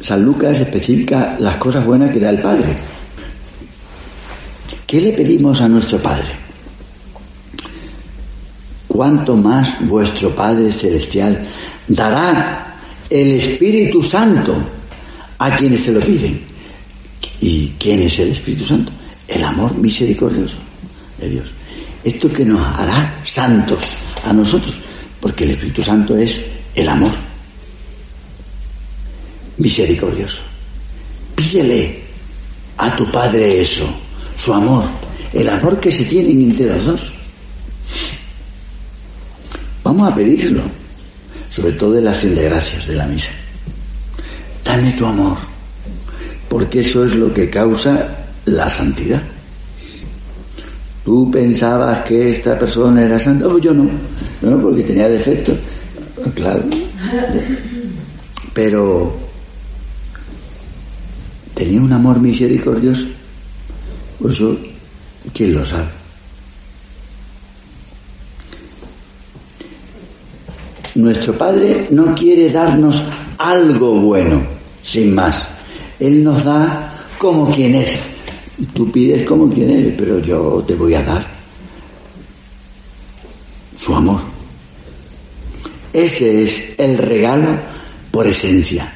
San 0.01 0.25
Lucas 0.25 0.59
especifica 0.59 1.37
las 1.39 1.57
cosas 1.57 1.85
buenas 1.85 2.11
que 2.11 2.19
da 2.19 2.31
el 2.31 2.41
Padre. 2.41 2.77
¿Qué 4.87 5.01
le 5.01 5.13
pedimos 5.13 5.61
a 5.61 5.69
nuestro 5.69 5.99
Padre? 6.03 6.29
Cuanto 8.89 9.37
más 9.37 9.87
vuestro 9.87 10.35
Padre 10.35 10.73
Celestial 10.73 11.47
dará 11.87 12.75
el 13.09 13.33
Espíritu 13.33 14.03
Santo 14.03 14.57
a 15.39 15.57
quienes 15.57 15.83
se 15.83 15.93
lo 15.93 16.01
piden. 16.01 16.41
¿Y 17.41 17.69
quién 17.79 18.03
es 18.03 18.19
el 18.19 18.31
Espíritu 18.31 18.65
Santo? 18.65 18.91
El 19.29 19.45
amor 19.45 19.77
misericordioso 19.77 20.68
de 21.19 21.29
Dios. 21.29 21.53
Esto 22.05 22.33
que 22.33 22.45
nos 22.45 22.65
hará 22.79 23.21
santos 23.25 23.97
a 24.25 24.33
nosotros, 24.33 24.75
porque 25.21 25.45
el 25.45 25.53
Espíritu 25.53 25.83
Santo 25.83 26.17
es 26.17 26.45
el 26.75 26.89
amor 26.89 27.13
misericordioso. 29.59 30.41
Pídele 31.35 32.03
a 32.77 32.95
tu 32.97 33.11
Padre 33.11 33.61
eso, 33.61 33.89
su 34.39 34.55
amor, 34.55 34.85
el 35.33 35.49
amor 35.49 35.79
que 35.79 35.93
se 35.93 36.05
tienen 36.05 36.43
entre 36.43 36.67
los 36.67 36.85
dos. 36.85 37.13
Vamos 39.83 40.11
a 40.11 40.15
pedirlo, 40.15 40.63
sobre 41.51 41.73
todo 41.73 41.99
en 41.99 42.05
la 42.05 42.11
acción 42.11 42.35
de 42.35 42.45
gracias 42.45 42.87
de 42.87 42.95
la 42.95 43.07
misa. 43.07 43.33
Dame 44.65 44.93
tu 44.93 45.07
amor, 45.07 45.37
porque 46.49 46.81
eso 46.81 47.05
es 47.05 47.15
lo 47.15 47.33
que 47.33 47.49
causa 47.49 48.27
la 48.45 48.69
santidad. 48.69 49.23
Tú 51.09 51.31
pensabas 51.31 52.01
que 52.01 52.33
esta 52.33 52.59
persona 52.59 53.03
era 53.03 53.19
santa, 53.19 53.49
pues 53.49 53.65
yo 53.65 53.73
no, 53.73 53.89
no, 54.43 54.61
porque 54.61 54.83
tenía 54.83 55.09
defectos, 55.09 55.57
claro. 56.35 56.63
Pero 58.53 59.17
tenía 61.55 61.81
un 61.81 61.95
amor 61.95 62.21
misericordioso, 62.21 63.07
eso, 64.29 64.55
¿quién 65.33 65.55
lo 65.55 65.65
sabe? 65.65 65.89
Nuestro 70.95 71.39
Padre 71.39 71.89
no 71.91 72.15
quiere 72.15 72.53
darnos 72.53 73.03
algo 73.39 73.93
bueno, 73.99 74.43
sin 74.83 75.15
más. 75.15 75.43
Él 75.99 76.23
nos 76.23 76.45
da 76.45 76.93
como 77.17 77.49
quien 77.51 77.77
es. 77.77 77.99
Tú 78.75 78.91
pides 78.91 79.27
como 79.27 79.49
quien 79.49 79.71
eres, 79.71 79.95
pero 79.97 80.19
yo 80.19 80.65
te 80.67 80.75
voy 80.75 80.95
a 80.95 81.03
dar 81.03 81.27
su 83.77 83.95
amor. 83.95 84.21
Ese 85.93 86.43
es 86.43 86.75
el 86.77 86.99
regalo 86.99 87.49
por 88.11 88.27
esencia. 88.27 88.93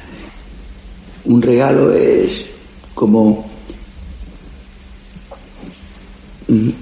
Un 1.25 1.41
regalo 1.41 1.93
es 1.93 2.47
como 2.93 3.49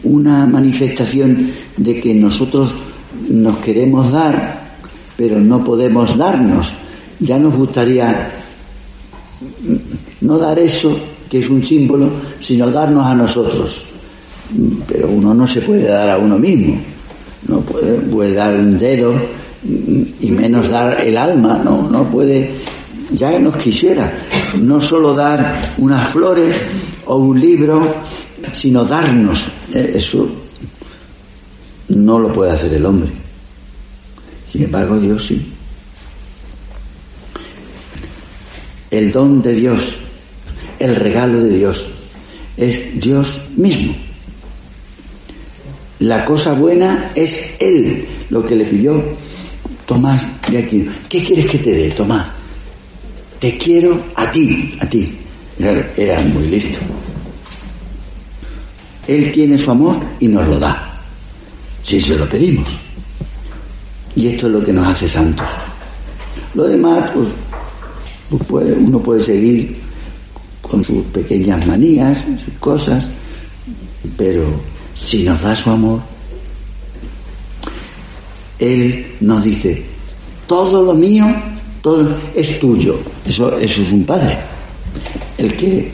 una 0.04 0.48
manifestación 0.48 1.52
de 1.78 2.02
que 2.02 2.14
nosotros 2.16 2.72
nos 3.30 3.58
queremos 3.58 4.12
dar, 4.12 4.78
pero 5.16 5.40
no 5.40 5.64
podemos 5.64 6.18
darnos. 6.18 6.74
Ya 7.20 7.38
nos 7.38 7.56
gustaría 7.56 8.32
no 10.22 10.38
dar 10.38 10.58
eso, 10.60 10.98
que 11.32 11.40
es 11.40 11.50
un 11.50 11.64
símbolo, 11.64 12.10
sino 12.42 12.70
darnos 12.70 13.06
a 13.06 13.16
nosotros. 13.16 13.86
Pero 14.86 15.08
uno 15.08 15.34
no 15.34 15.48
se 15.48 15.62
puede 15.62 15.88
dar 15.88 16.10
a 16.10 16.18
uno 16.18 16.38
mismo. 16.38 16.78
No 17.48 17.62
puede, 17.62 18.34
dar 18.34 18.54
un 18.54 18.78
dedo 18.78 19.14
y 19.64 20.30
menos 20.30 20.70
dar 20.70 21.00
el 21.00 21.18
alma, 21.18 21.62
no, 21.64 21.90
no 21.90 22.04
puede, 22.04 22.52
ya 23.12 23.40
nos 23.40 23.56
quisiera, 23.56 24.12
no 24.60 24.82
solo 24.82 25.14
dar 25.14 25.74
unas 25.78 26.08
flores 26.10 26.62
o 27.06 27.16
un 27.16 27.40
libro, 27.40 27.82
sino 28.52 28.84
darnos. 28.84 29.48
Eh, 29.74 29.94
eso 29.96 30.28
no 31.88 32.20
lo 32.20 32.34
puede 32.34 32.52
hacer 32.52 32.74
el 32.74 32.86
hombre. 32.86 33.10
Sin 34.46 34.64
embargo, 34.64 35.00
Dios 35.00 35.26
sí. 35.26 35.50
El 38.92 39.14
don 39.14 39.42
de 39.42 39.54
Dios, 39.54 39.96
el 40.82 40.96
regalo 40.96 41.44
de 41.44 41.58
Dios, 41.58 41.86
es 42.58 43.00
Dios 43.00 43.40
mismo. 43.56 43.96
La 46.00 46.26
cosa 46.26 46.54
buena 46.54 47.12
es 47.14 47.56
Él, 47.60 48.08
lo 48.30 48.44
que 48.44 48.56
le 48.56 48.66
pidió 48.66 49.02
Tomás 49.86 50.28
de 50.50 50.58
aquí. 50.58 50.90
¿Qué 51.08 51.24
quieres 51.24 51.52
que 51.52 51.60
te 51.60 51.72
dé, 51.72 51.92
Tomás? 51.92 52.28
Te 53.40 53.58
quiero 53.58 54.02
a 54.16 54.32
ti, 54.32 54.76
a 54.80 54.90
ti. 54.90 55.18
Era 55.60 56.20
muy 56.22 56.48
listo. 56.48 56.80
Él 59.08 59.32
tiene 59.32 59.58
su 59.58 59.70
amor 59.70 59.98
y 60.20 60.28
nos 60.28 60.48
lo 60.48 60.58
da, 60.58 61.00
si 61.84 62.02
se 62.02 62.16
lo 62.16 62.28
pedimos. 62.28 62.70
Y 64.16 64.28
esto 64.28 64.48
es 64.48 64.54
lo 64.54 64.64
que 64.64 64.74
nos 64.74 64.88
hace 64.88 65.08
santos. 65.08 65.48
Lo 66.56 66.64
demás, 66.64 67.12
pues 68.48 68.78
uno 68.78 69.00
puede 69.00 69.22
seguir 69.22 69.81
con 70.72 70.86
sus 70.86 71.04
pequeñas 71.08 71.68
manías, 71.68 72.24
sus 72.44 72.54
cosas, 72.58 73.10
pero 74.18 74.46
si 74.96 75.24
nos 75.24 75.42
da 75.42 75.54
su 75.54 75.70
amor, 75.70 76.00
Él 78.58 79.06
nos 79.20 79.44
dice, 79.44 79.84
todo 80.48 80.82
lo 80.82 80.94
mío, 80.94 81.26
todo 81.82 82.18
es 82.34 82.58
tuyo. 82.58 82.98
Eso, 83.26 83.58
eso 83.58 83.82
es 83.82 83.92
un 83.92 84.06
padre. 84.06 84.40
El 85.38 85.58
que 85.58 85.92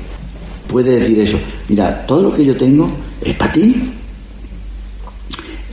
puede 0.67 0.99
decir 0.99 1.19
eso, 1.21 1.39
mira, 1.69 2.05
todo 2.05 2.23
lo 2.23 2.35
que 2.35 2.45
yo 2.45 2.55
tengo 2.55 2.87
es 3.21 3.33
para 3.35 3.53
ti. 3.53 3.75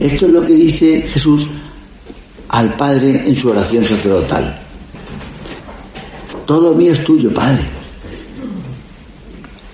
Esto 0.00 0.26
es 0.26 0.32
lo 0.32 0.46
que 0.46 0.54
dice 0.54 1.02
Jesús 1.02 1.46
al 2.48 2.74
Padre 2.76 3.22
en 3.26 3.36
su 3.36 3.50
oración 3.50 3.84
sacerdotal. 3.84 4.60
Todo 6.46 6.70
lo 6.70 6.74
mío 6.74 6.92
es 6.92 7.04
tuyo, 7.04 7.32
Padre. 7.32 7.83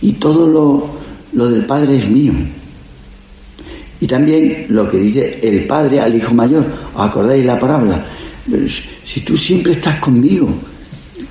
Y 0.01 0.13
todo 0.13 0.47
lo, 0.47 0.89
lo 1.33 1.51
del 1.51 1.65
Padre 1.65 1.99
es 1.99 2.09
mío. 2.09 2.33
Y 4.01 4.07
también 4.07 4.67
lo 4.71 4.91
que 4.91 4.97
dice 4.97 5.39
el 5.43 5.67
Padre 5.67 6.01
al 6.01 6.15
Hijo 6.15 6.35
Mayor. 6.35 6.67
¿Os 6.95 7.01
acordáis 7.01 7.45
la 7.45 7.59
parábola? 7.59 8.05
Si 9.05 9.21
tú 9.21 9.37
siempre 9.37 9.73
estás 9.73 9.99
conmigo, 10.01 10.49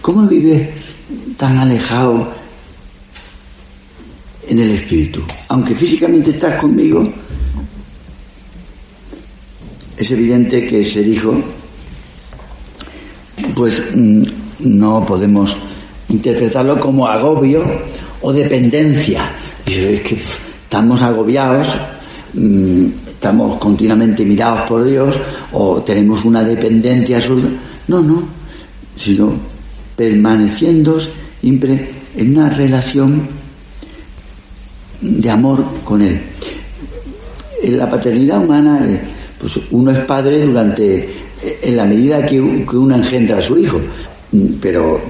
¿cómo 0.02 0.28
vives 0.28 0.70
tan 1.36 1.58
alejado 1.58 2.32
en 4.48 4.60
el 4.60 4.72
Espíritu? 4.72 5.22
Aunque 5.48 5.74
físicamente 5.74 6.30
estás 6.30 6.62
conmigo, 6.62 7.12
es 9.98 10.12
evidente 10.12 10.66
que 10.68 10.86
ser 10.86 11.08
hijo, 11.08 11.36
pues 13.56 13.84
mm, 13.96 14.24
no 14.60 15.04
podemos 15.06 15.58
interpretarlo 16.08 16.80
como 16.80 17.08
agobio 17.08 17.66
o 18.22 18.34
dependencia. 18.34 19.24
es 19.66 20.02
que 20.02 20.16
estamos 20.16 21.02
agobiados, 21.02 21.78
mm, 22.34 22.86
estamos 23.08 23.58
continuamente 23.60 24.26
mirados 24.26 24.62
por 24.68 24.84
Dios 24.84 25.20
o 25.52 25.82
tenemos 25.82 26.26
una 26.26 26.44
dependencia 26.44 27.18
absoluta. 27.18 27.50
No, 27.88 28.02
no, 28.02 28.24
sino 28.96 29.34
permaneciendo 29.96 31.00
siempre 31.42 31.90
en 32.16 32.38
una 32.38 32.50
relación 32.50 33.28
de 35.02 35.30
amor 35.30 35.64
con 35.84 36.02
Él. 36.02 36.22
En 37.62 37.78
la 37.78 37.90
paternidad 37.90 38.44
humana, 38.44 38.80
eh, 38.88 39.02
pues 39.40 39.60
uno 39.72 39.92
es 39.92 40.00
padre 40.00 40.46
durante, 40.46 41.10
en 41.62 41.76
la 41.78 41.86
medida 41.86 42.26
que 42.26 42.40
uno 42.40 42.96
engendra 42.96 43.38
a 43.38 43.42
su 43.42 43.58
hijo, 43.58 43.80
pero 44.62 45.02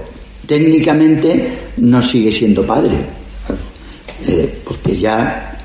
técnicamente 0.48 1.69
no 1.80 2.02
sigue 2.02 2.32
siendo 2.32 2.65
padre, 2.65 2.98
eh, 4.28 4.62
porque 4.63 4.96
ya, 4.96 5.58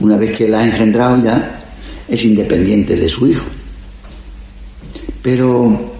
una 0.00 0.16
vez 0.16 0.36
que 0.36 0.48
la 0.48 0.60
ha 0.60 0.64
engendrado, 0.64 1.22
ya 1.22 1.60
es 2.08 2.24
independiente 2.24 2.96
de 2.96 3.08
su 3.08 3.26
hijo. 3.26 3.44
Pero 5.22 5.92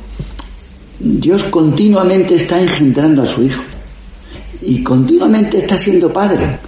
Dios 0.98 1.44
continuamente 1.44 2.35
está 2.35 2.61
engendrando 2.61 3.22
a 3.22 3.26
su 3.26 3.42
hijo 3.42 3.62
y 4.62 4.83
continuamente 4.83 5.59
está 5.59 5.76
siendo 5.79 6.12
padre. 6.12 6.59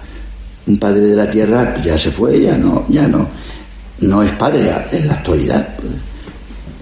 Un 0.65 0.77
padre 0.77 1.01
de 1.01 1.15
la 1.15 1.29
tierra 1.29 1.75
ya 1.83 1.97
se 1.97 2.09
fue, 2.09 2.41
ya 2.41 2.57
no, 2.57 2.85
ya 2.87 3.07
no, 3.07 3.27
no 3.99 4.23
es 4.23 4.31
padre 4.33 4.71
en 4.91 5.07
la 5.07 5.13
actualidad. 5.13 5.75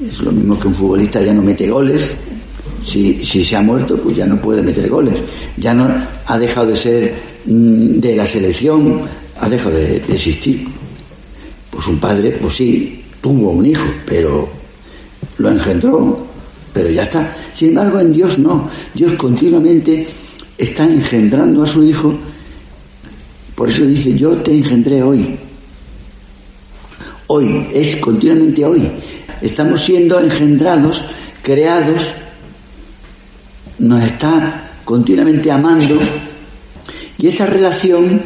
Es 0.05 0.19
lo 0.21 0.31
mismo 0.31 0.59
que 0.59 0.67
un 0.67 0.75
futbolista 0.75 1.21
ya 1.21 1.33
no 1.33 1.41
mete 1.41 1.67
goles. 1.67 2.13
Si, 2.81 3.23
si 3.23 3.45
se 3.45 3.55
ha 3.55 3.61
muerto, 3.61 3.95
pues 3.97 4.15
ya 4.15 4.25
no 4.25 4.41
puede 4.41 4.61
meter 4.61 4.89
goles. 4.89 5.21
Ya 5.57 5.73
no 5.73 5.87
ha 6.25 6.39
dejado 6.39 6.67
de 6.67 6.75
ser 6.75 7.13
mm, 7.45 7.99
de 7.99 8.15
la 8.15 8.25
selección, 8.25 9.01
ha 9.39 9.47
dejado 9.47 9.75
de, 9.75 9.99
de 9.99 10.13
existir. 10.13 10.67
Pues 11.69 11.87
un 11.87 11.99
padre, 11.99 12.37
pues 12.41 12.55
sí, 12.55 13.03
tuvo 13.21 13.51
un 13.51 13.65
hijo, 13.65 13.85
pero 14.05 14.49
lo 15.37 15.49
engendró, 15.49 16.25
pero 16.73 16.89
ya 16.89 17.03
está. 17.03 17.35
Sin 17.53 17.69
embargo, 17.69 17.99
en 17.99 18.11
Dios 18.11 18.37
no. 18.37 18.67
Dios 18.93 19.13
continuamente 19.13 20.07
está 20.57 20.83
engendrando 20.83 21.63
a 21.63 21.65
su 21.65 21.83
hijo. 21.83 22.13
Por 23.55 23.69
eso 23.69 23.85
dice, 23.85 24.15
yo 24.15 24.35
te 24.37 24.51
engendré 24.53 25.03
hoy. 25.03 25.37
Hoy, 27.27 27.67
es 27.73 27.95
continuamente 27.97 28.65
hoy. 28.65 28.89
Estamos 29.41 29.81
siendo 29.81 30.19
engendrados, 30.19 31.05
creados, 31.41 32.11
nos 33.81 34.03
está 34.03 34.71
continuamente 34.85 35.51
amando 35.51 35.99
y 37.17 37.27
esa 37.27 37.45
relación 37.45 38.21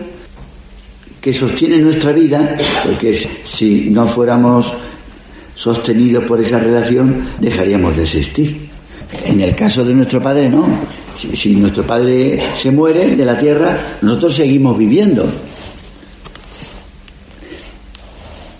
que 1.19 1.33
sostiene 1.33 1.79
nuestra 1.79 2.11
vida, 2.11 2.55
porque 2.83 3.17
si 3.43 3.89
no 3.89 4.05
fuéramos 4.05 4.73
sostenidos 5.55 6.25
por 6.25 6.39
esa 6.39 6.59
relación, 6.59 7.25
dejaríamos 7.39 7.95
de 7.95 8.03
existir. 8.03 8.69
En 9.23 9.41
el 9.41 9.55
caso 9.55 9.83
de 9.83 9.93
nuestro 9.93 10.21
padre, 10.21 10.49
no. 10.49 10.67
Si, 11.17 11.55
nuestro 11.55 11.83
padre 11.87 12.39
se 12.57 12.71
muere 12.71 13.15
de 13.15 13.25
la 13.25 13.37
tierra, 13.37 13.97
nosotros 14.01 14.35
seguimos 14.35 14.77
viviendo. 14.77 15.25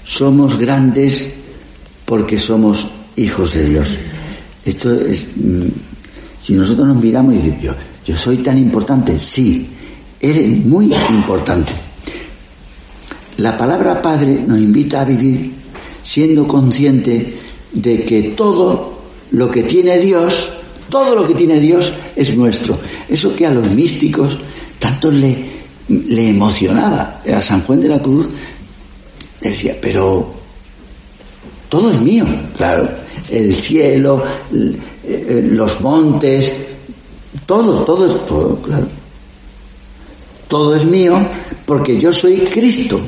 Somos 0.03 0.57
grandes 0.57 1.29
porque 2.05 2.39
somos 2.39 2.87
hijos 3.17 3.53
de 3.53 3.65
Dios. 3.65 3.97
Esto 4.63 4.93
es. 4.93 5.27
Si 6.45 6.53
nosotros 6.53 6.87
nos 6.87 7.01
miramos 7.01 7.33
y 7.33 7.37
decimos, 7.37 7.61
yo, 7.63 7.73
yo 8.05 8.15
soy 8.15 8.37
tan 8.37 8.59
importante, 8.59 9.19
sí, 9.19 9.67
eres 10.19 10.63
muy 10.63 10.93
importante. 11.09 11.71
La 13.37 13.57
palabra 13.57 13.99
Padre 13.99 14.43
nos 14.45 14.59
invita 14.59 15.01
a 15.01 15.05
vivir 15.05 15.53
siendo 16.03 16.45
consciente 16.45 17.39
de 17.73 18.05
que 18.05 18.21
todo 18.37 18.99
lo 19.31 19.49
que 19.49 19.63
tiene 19.63 19.97
Dios, 19.97 20.51
todo 20.87 21.15
lo 21.15 21.27
que 21.27 21.33
tiene 21.33 21.59
Dios 21.59 21.91
es 22.15 22.37
nuestro. 22.37 22.77
Eso 23.09 23.35
que 23.35 23.47
a 23.47 23.51
los 23.51 23.67
místicos 23.71 24.37
tanto 24.77 25.09
le, 25.09 25.49
le 25.87 26.29
emocionaba. 26.29 27.21
A 27.35 27.41
San 27.41 27.63
Juan 27.63 27.81
de 27.81 27.89
la 27.89 27.99
Cruz 27.99 28.27
decía, 29.41 29.75
pero 29.81 30.31
todo 31.69 31.89
es 31.89 31.99
mío, 31.99 32.27
claro. 32.55 33.04
El 33.29 33.55
cielo, 33.55 34.23
los 35.03 35.81
montes, 35.81 36.51
todo, 37.45 37.83
todo 37.83 38.15
todo, 38.21 38.61
claro. 38.61 38.87
Todo 40.47 40.75
es 40.75 40.85
mío 40.85 41.17
porque 41.65 41.99
yo 41.99 42.13
soy 42.13 42.37
Cristo, 42.37 43.01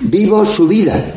vivo 0.00 0.44
su 0.44 0.68
vida. 0.68 1.14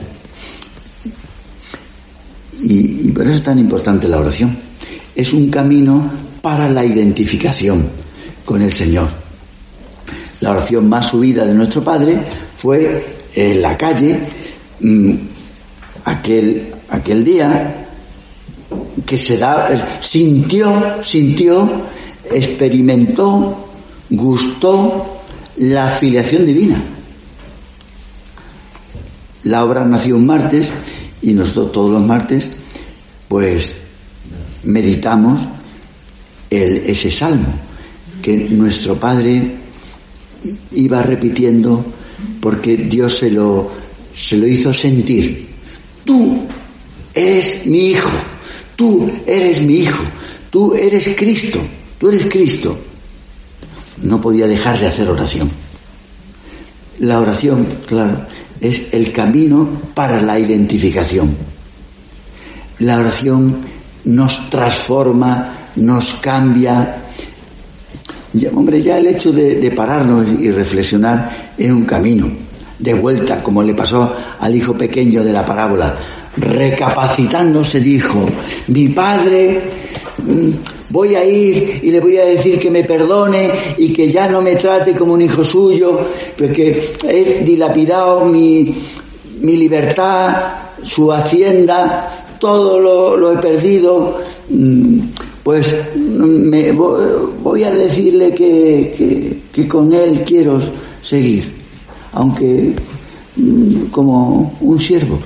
Y, 2.61 3.07
y 3.07 3.11
por 3.11 3.25
eso 3.25 3.35
es 3.35 3.43
tan 3.43 3.59
importante 3.59 4.07
la 4.07 4.19
oración. 4.19 4.57
Es 5.15 5.31
un 5.33 5.49
camino 5.49 6.11
para 6.41 6.69
la 6.69 6.83
identificación 6.83 7.87
con 8.45 8.61
el 8.61 8.73
Señor. 8.73 9.07
La 10.41 10.51
oración 10.51 10.87
más 10.89 11.07
subida 11.07 11.45
de 11.45 11.53
nuestro 11.53 11.83
Padre 11.83 12.17
fue 12.55 13.05
en 13.35 13.61
la 13.61 13.77
calle 13.77 14.19
mmm, 14.79 15.13
aquel, 16.05 16.73
aquel 16.89 17.23
día 17.23 17.78
que 19.09 19.17
se 19.17 19.37
da, 19.37 19.99
sintió, 20.01 21.03
sintió, 21.03 21.67
experimentó, 22.31 23.67
gustó 24.07 25.23
la 25.57 25.89
filiación 25.89 26.45
divina. 26.45 26.79
La 29.45 29.65
obra 29.65 29.83
nació 29.83 30.15
un 30.15 30.27
martes 30.27 30.69
y 31.23 31.33
nosotros 31.33 31.71
todos 31.71 31.91
los 31.93 32.03
martes 32.03 32.51
pues 33.27 33.77
meditamos 34.65 35.41
ese 36.51 37.09
salmo 37.09 37.47
que 38.21 38.37
nuestro 38.51 38.99
Padre 38.99 39.55
iba 40.73 41.01
repitiendo 41.01 41.83
porque 42.39 42.77
Dios 42.77 43.17
se 43.17 43.31
lo, 43.31 43.71
se 44.13 44.37
lo 44.37 44.45
hizo 44.45 44.71
sentir. 44.71 45.47
Tú 46.05 46.43
eres 47.15 47.65
mi 47.65 47.89
hijo, 47.89 48.11
tú 48.79 49.11
eres 49.27 49.61
mi 49.61 49.79
hijo, 49.79 50.05
tú 50.49 50.73
eres 50.73 51.13
Cristo, 51.17 51.59
tú 51.97 52.07
eres 52.07 52.27
Cristo. 52.27 52.79
No 54.01 54.21
podía 54.21 54.47
dejar 54.47 54.79
de 54.79 54.87
hacer 54.87 55.09
oración. 55.09 55.51
La 56.99 57.19
oración, 57.19 57.67
claro, 57.85 58.25
es 58.61 58.93
el 58.93 59.11
camino 59.11 59.67
para 59.93 60.21
la 60.21 60.39
identificación. 60.39 61.35
La 62.79 62.99
oración 62.99 63.57
nos 64.05 64.49
transforma, 64.49 65.71
nos 65.75 66.13
cambia. 66.13 67.03
Ya, 68.31 68.49
hombre, 68.51 68.81
ya 68.81 68.97
el 68.97 69.07
hecho 69.07 69.33
de, 69.33 69.55
de, 69.55 69.71
pararnos 69.71 70.25
y 70.39 70.51
reflexionar 70.51 71.53
es 71.57 71.69
un 71.69 71.83
camino. 71.83 72.29
De 72.79 72.93
vuelta, 72.93 73.43
como 73.43 73.61
le 73.61 73.73
pasó 73.73 74.15
al 74.39 74.55
hijo 74.55 74.73
pequeño 74.73 75.21
de 75.21 75.33
la 75.33 75.45
parábola. 75.45 75.97
Recapacitando 76.39 77.63
se 77.63 77.79
dijo, 77.79 78.25
mi 78.67 78.89
padre 78.89 79.61
voy 80.89 81.15
a 81.15 81.25
ir 81.25 81.81
y 81.83 81.91
le 81.91 81.99
voy 81.99 82.17
a 82.17 82.25
decir 82.25 82.59
que 82.59 82.71
me 82.71 82.83
perdone 82.83 83.75
y 83.77 83.93
que 83.93 84.11
ya 84.11 84.27
no 84.27 84.41
me 84.41 84.55
trate 84.55 84.93
como 84.93 85.13
un 85.13 85.21
hijo 85.21 85.43
suyo, 85.43 85.99
porque 86.37 86.93
he 87.03 87.43
dilapidado 87.43 88.25
mi, 88.25 88.83
mi 89.41 89.57
libertad, 89.57 90.53
su 90.81 91.11
hacienda, 91.11 92.37
todo 92.39 92.79
lo, 92.79 93.17
lo 93.17 93.33
he 93.33 93.37
perdido, 93.37 94.19
pues 95.43 95.75
me, 95.95 96.71
voy 96.71 97.63
a 97.63 97.71
decirle 97.71 98.33
que, 98.33 99.41
que 99.51 99.67
con 99.67 99.93
él 99.93 100.23
quiero 100.25 100.59
seguir, 101.01 101.51
aunque 102.13 102.73
como 103.91 104.57
un 104.61 104.79
siervo. 104.79 105.19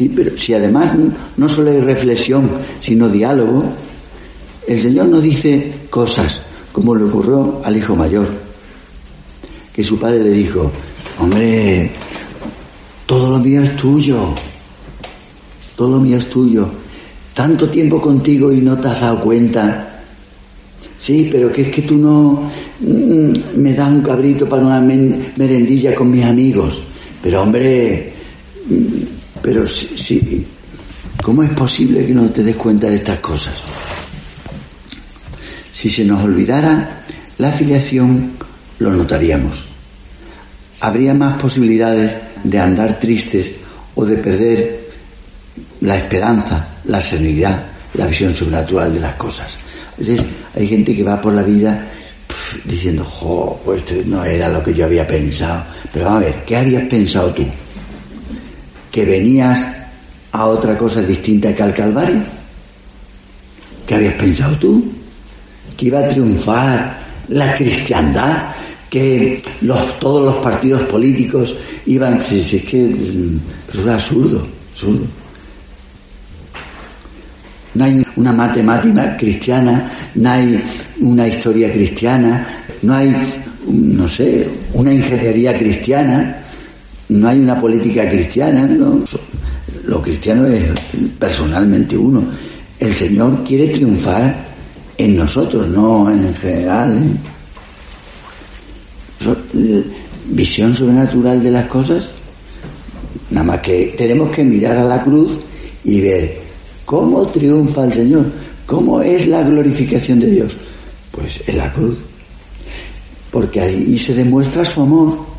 Sí, 0.00 0.10
pero 0.16 0.34
si 0.34 0.54
además 0.54 0.92
no 1.36 1.46
solo 1.46 1.70
hay 1.70 1.80
reflexión, 1.80 2.48
sino 2.80 3.06
diálogo, 3.10 3.64
el 4.66 4.80
Señor 4.80 5.08
nos 5.08 5.22
dice 5.22 5.74
cosas, 5.90 6.40
como 6.72 6.94
le 6.94 7.04
ocurrió 7.04 7.60
al 7.62 7.76
hijo 7.76 7.94
mayor, 7.94 8.26
que 9.74 9.84
su 9.84 9.98
padre 9.98 10.24
le 10.24 10.30
dijo, 10.30 10.72
hombre, 11.18 11.90
todo 13.04 13.32
lo 13.32 13.40
mío 13.40 13.60
es 13.62 13.76
tuyo, 13.76 14.16
todo 15.76 15.90
lo 15.90 16.00
mío 16.00 16.16
es 16.16 16.30
tuyo, 16.30 16.66
tanto 17.34 17.68
tiempo 17.68 18.00
contigo 18.00 18.50
y 18.50 18.62
no 18.62 18.78
te 18.78 18.88
has 18.88 19.02
dado 19.02 19.20
cuenta. 19.20 20.00
Sí, 20.96 21.28
pero 21.30 21.52
que 21.52 21.60
es 21.60 21.68
que 21.68 21.82
tú 21.82 21.98
no 21.98 22.50
mmm, 22.80 23.32
me 23.54 23.74
das 23.74 23.90
un 23.90 24.00
cabrito 24.00 24.48
para 24.48 24.64
una 24.64 24.80
merendilla 24.80 25.94
con 25.94 26.10
mis 26.10 26.24
amigos. 26.24 26.82
Pero 27.22 27.42
hombre, 27.42 28.14
pero 29.42 29.66
sí, 29.66 30.46
¿cómo 31.22 31.42
es 31.42 31.50
posible 31.50 32.06
que 32.06 32.14
no 32.14 32.28
te 32.30 32.42
des 32.42 32.56
cuenta 32.56 32.88
de 32.88 32.96
estas 32.96 33.20
cosas? 33.20 33.54
Si 35.72 35.88
se 35.88 36.04
nos 36.04 36.22
olvidara 36.22 37.02
la 37.38 37.48
afiliación, 37.48 38.32
lo 38.78 38.92
notaríamos. 38.92 39.66
habría 40.80 41.12
más 41.14 41.40
posibilidades 41.40 42.16
de 42.42 42.58
andar 42.58 42.98
tristes 42.98 43.52
o 43.94 44.04
de 44.04 44.16
perder 44.16 44.80
la 45.80 45.96
esperanza, 45.96 46.78
la 46.84 47.00
serenidad, 47.00 47.64
la 47.94 48.06
visión 48.06 48.34
sobrenatural 48.34 48.92
de 48.92 49.00
las 49.00 49.14
cosas. 49.16 49.58
Entonces, 49.98 50.26
hay 50.54 50.66
gente 50.66 50.96
que 50.96 51.02
va 51.02 51.20
por 51.20 51.34
la 51.34 51.42
vida 51.42 51.86
diciendo, 52.64 53.04
jo, 53.04 53.60
pues 53.64 53.82
esto 53.82 53.94
no 54.06 54.24
era 54.24 54.48
lo 54.48 54.62
que 54.62 54.72
yo 54.72 54.86
había 54.86 55.06
pensado. 55.06 55.64
Pero 55.92 56.06
vamos 56.06 56.22
a 56.22 56.26
ver, 56.26 56.44
¿qué 56.44 56.56
habías 56.56 56.84
pensado 56.84 57.32
tú? 57.32 57.46
¿Que 58.90 59.04
venías 59.04 59.68
a 60.32 60.46
otra 60.46 60.76
cosa 60.76 61.02
distinta 61.02 61.54
que 61.54 61.62
al 61.62 61.74
Calvario? 61.74 62.22
¿Qué 63.86 63.94
habías 63.94 64.14
pensado 64.14 64.56
tú? 64.56 64.84
¿Que 65.76 65.86
iba 65.86 66.00
a 66.00 66.08
triunfar 66.08 67.02
la 67.28 67.54
cristiandad? 67.56 68.52
¿Que 68.88 69.42
todos 69.98 70.24
los 70.24 70.36
partidos 70.36 70.82
políticos 70.82 71.56
iban... 71.86 72.24
Si, 72.24 72.38
es 72.38 72.64
que 72.64 72.78
mm, 72.78 73.40
es 73.72 73.86
absurdo, 73.86 74.46
absurdo. 74.70 75.04
No 77.74 77.84
hay 77.84 78.04
una 78.16 78.32
matemática 78.32 79.16
cristiana, 79.16 79.90
no 80.16 80.30
hay 80.30 80.62
una 81.00 81.28
historia 81.28 81.72
cristiana, 81.72 82.46
no 82.82 82.94
hay, 82.94 83.14
no 83.68 84.08
sé, 84.08 84.48
una 84.72 84.92
ingeniería 84.92 85.56
cristiana, 85.56 86.39
no 87.10 87.28
hay 87.28 87.40
una 87.40 87.60
política 87.60 88.08
cristiana. 88.08 88.68
Lo 89.84 90.02
cristiano 90.02 90.46
es 90.46 90.64
personalmente 91.18 91.96
uno. 91.96 92.24
El 92.78 92.92
Señor 92.92 93.44
quiere 93.44 93.68
triunfar 93.68 94.48
en 94.96 95.16
nosotros, 95.16 95.68
no 95.68 96.10
en 96.10 96.34
general. 96.34 96.96
¿eh? 99.22 99.34
¿eh? 99.54 99.84
Visión 100.26 100.74
sobrenatural 100.74 101.42
de 101.42 101.50
las 101.50 101.66
cosas. 101.66 102.12
Nada 103.30 103.44
más 103.44 103.60
que 103.60 103.94
tenemos 103.96 104.30
que 104.30 104.42
mirar 104.42 104.78
a 104.78 104.84
la 104.84 105.02
cruz 105.02 105.38
y 105.84 106.00
ver 106.00 106.40
¿Cómo 106.90 107.24
triunfa 107.28 107.84
el 107.84 107.92
Señor? 107.92 108.24
¿Cómo 108.66 109.00
es 109.00 109.28
la 109.28 109.44
glorificación 109.44 110.18
de 110.18 110.26
Dios? 110.26 110.56
Pues 111.12 111.40
en 111.46 111.58
la 111.58 111.72
cruz. 111.72 111.98
Porque 113.30 113.60
ahí 113.60 113.96
se 113.96 114.12
demuestra 114.12 114.64
su 114.64 114.80
amor. 114.80 115.29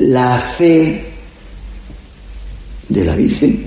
La 0.00 0.38
fe 0.38 1.04
de 2.88 3.04
la 3.04 3.16
Virgen. 3.16 3.64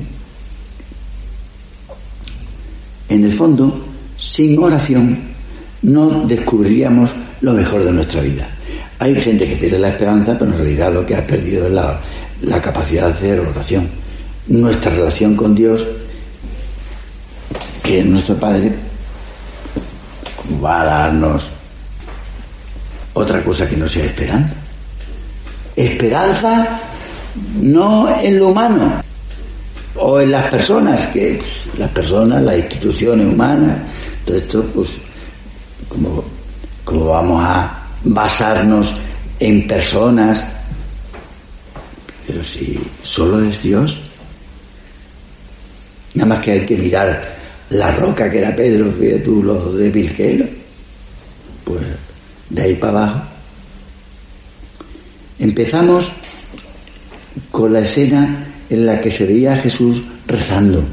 En 3.10 3.24
el 3.26 3.34
fondo, 3.34 3.86
sin 4.16 4.58
oración, 4.64 5.20
no 5.82 6.26
descubriríamos 6.26 7.12
lo 7.42 7.54
mejor 7.54 7.84
de 7.84 7.92
nuestra 7.92 8.22
vida. 8.22 8.50
Hay 9.00 9.20
gente 9.20 9.46
que 9.46 9.58
pierde 9.58 9.78
la 9.78 9.90
esperanza, 9.90 10.38
pero 10.40 10.52
en 10.52 10.58
realidad 10.58 10.94
lo 10.94 11.06
que 11.06 11.16
ha 11.16 11.28
perdido 11.28 11.68
es 11.68 11.74
la, 11.74 12.00
la 12.44 12.62
capacidad 12.62 13.08
de 13.08 13.14
hacer 13.14 13.40
oración. 13.42 13.90
Nuestra 14.48 14.92
relación 14.92 15.36
con 15.36 15.54
Dios 15.54 15.86
que 17.84 18.04
nuestro 18.06 18.38
Padre 18.38 18.74
va 20.64 20.82
a 20.82 20.86
darnos 20.86 21.50
otra 23.14 23.44
cosa 23.44 23.68
que 23.68 23.76
no 23.76 23.88
sea 23.88 24.06
esperanza. 24.06 24.61
Esperanza 25.76 26.80
no 27.62 28.20
en 28.22 28.40
lo 28.40 28.50
humano 28.50 29.02
o 29.96 30.20
en 30.20 30.32
las 30.32 30.50
personas, 30.50 31.08
que 31.08 31.40
las 31.78 31.90
personas, 31.92 32.42
las 32.44 32.58
instituciones 32.58 33.34
humanas, 33.34 33.78
todo 34.26 34.38
esto, 34.38 34.64
pues, 34.74 34.90
como, 35.88 36.24
como 36.84 37.06
vamos 37.06 37.44
a 37.44 37.88
basarnos 38.04 38.96
en 39.40 39.68
personas, 39.68 40.46
pero 42.26 42.44
si 42.44 42.80
solo 43.04 43.44
es 43.44 43.62
Dios, 43.62 44.02
nada 46.14 46.28
más 46.28 46.40
que 46.40 46.52
hay 46.52 46.66
que 46.66 46.78
mirar 46.78 47.22
la 47.70 47.92
roca 47.92 48.30
que 48.30 48.40
era 48.40 48.56
Pedro, 48.56 48.92
fíjate 48.92 49.20
tú 49.20 49.44
lo 49.44 49.72
débil 49.74 50.14
que 50.14 50.36
era. 50.36 50.46
Pues 51.64 51.82
de 52.50 52.62
ahí 52.62 52.76
para 52.76 53.04
abajo. 53.04 53.31
Empezamos 55.42 56.12
con 57.50 57.74
la 57.74 57.80
escena 57.80 58.46
en 58.70 58.86
la 58.86 59.02
que 59.02 59.10
se 59.10 59.26
veía 59.26 59.54
a 59.54 59.58
Jesús 59.58 60.04
rezando. 60.28 60.86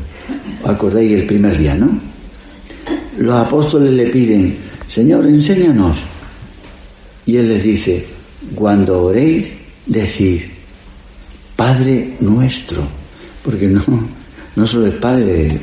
¿Os 0.62 0.70
acordáis 0.70 1.12
el 1.12 1.26
primer 1.26 1.56
día, 1.56 1.74
no? 1.74 2.00
Los 3.18 3.34
apóstoles 3.34 3.92
le 3.92 4.06
piden, 4.06 4.56
Señor, 4.88 5.26
enséñanos. 5.26 5.98
Y 7.26 7.36
él 7.36 7.46
les 7.46 7.62
dice, 7.62 8.06
cuando 8.54 9.02
oréis, 9.02 9.50
decid, 9.84 10.40
Padre 11.54 12.16
nuestro, 12.20 12.88
porque 13.44 13.66
no, 13.66 13.82
no 14.56 14.66
solo 14.66 14.86
es 14.86 14.94
Padre 14.94 15.60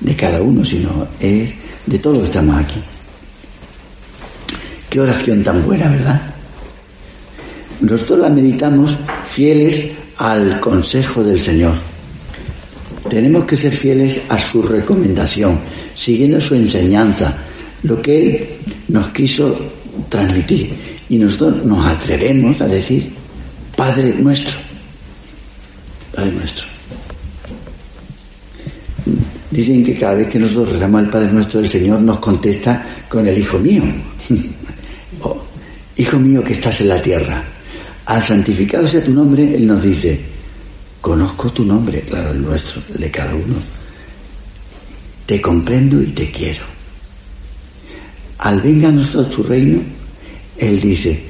de 0.00 0.16
cada 0.16 0.42
uno, 0.42 0.64
sino 0.64 1.06
es 1.20 1.48
de 1.86 1.98
todos 2.00 2.16
los 2.16 2.24
que 2.24 2.30
estamos 2.38 2.58
aquí. 2.58 2.82
Qué 4.90 5.00
oración 5.00 5.44
tan 5.44 5.64
buena, 5.64 5.88
¿verdad? 5.88 6.33
Nosotros 7.80 8.18
la 8.20 8.30
meditamos 8.30 8.96
fieles 9.24 9.92
al 10.18 10.60
consejo 10.60 11.22
del 11.22 11.40
Señor. 11.40 11.74
Tenemos 13.08 13.44
que 13.44 13.56
ser 13.56 13.76
fieles 13.76 14.20
a 14.28 14.38
su 14.38 14.62
recomendación, 14.62 15.58
siguiendo 15.94 16.40
su 16.40 16.54
enseñanza, 16.54 17.36
lo 17.82 18.00
que 18.00 18.16
Él 18.18 18.48
nos 18.88 19.10
quiso 19.10 19.56
transmitir. 20.08 20.74
Y 21.08 21.18
nosotros 21.18 21.64
nos 21.64 21.86
atrevemos 21.86 22.60
a 22.60 22.66
decir, 22.66 23.12
Padre 23.76 24.14
nuestro, 24.18 24.58
Padre 26.14 26.32
nuestro. 26.32 26.74
Dicen 29.54 29.84
que 29.84 29.94
cada 29.94 30.14
vez 30.14 30.26
que 30.26 30.38
nosotros 30.40 30.72
rezamos 30.72 31.00
al 31.00 31.10
Padre 31.10 31.30
Nuestro, 31.32 31.60
el 31.60 31.68
Señor 31.68 32.00
nos 32.00 32.18
contesta 32.18 32.84
con 33.08 33.24
el 33.26 33.38
Hijo 33.38 33.58
mío. 33.58 33.82
Oh, 35.20 35.42
hijo 35.96 36.18
mío 36.18 36.42
que 36.42 36.52
estás 36.52 36.80
en 36.82 36.88
la 36.88 37.00
tierra. 37.00 37.42
Al 38.06 38.22
santificado 38.22 38.86
sea 38.86 39.02
tu 39.02 39.12
nombre, 39.12 39.54
Él 39.54 39.66
nos 39.66 39.82
dice, 39.82 40.20
conozco 41.00 41.50
tu 41.52 41.64
nombre, 41.64 42.00
claro, 42.02 42.32
el 42.32 42.42
nuestro, 42.42 42.82
el 42.92 43.00
de 43.00 43.10
cada 43.10 43.34
uno. 43.34 43.54
Te 45.26 45.40
comprendo 45.40 46.02
y 46.02 46.06
te 46.06 46.30
quiero. 46.30 46.64
Al 48.38 48.60
venga 48.60 48.88
a 48.88 48.92
nosotros 48.92 49.30
tu 49.30 49.42
reino, 49.42 49.80
Él 50.58 50.80
dice, 50.80 51.22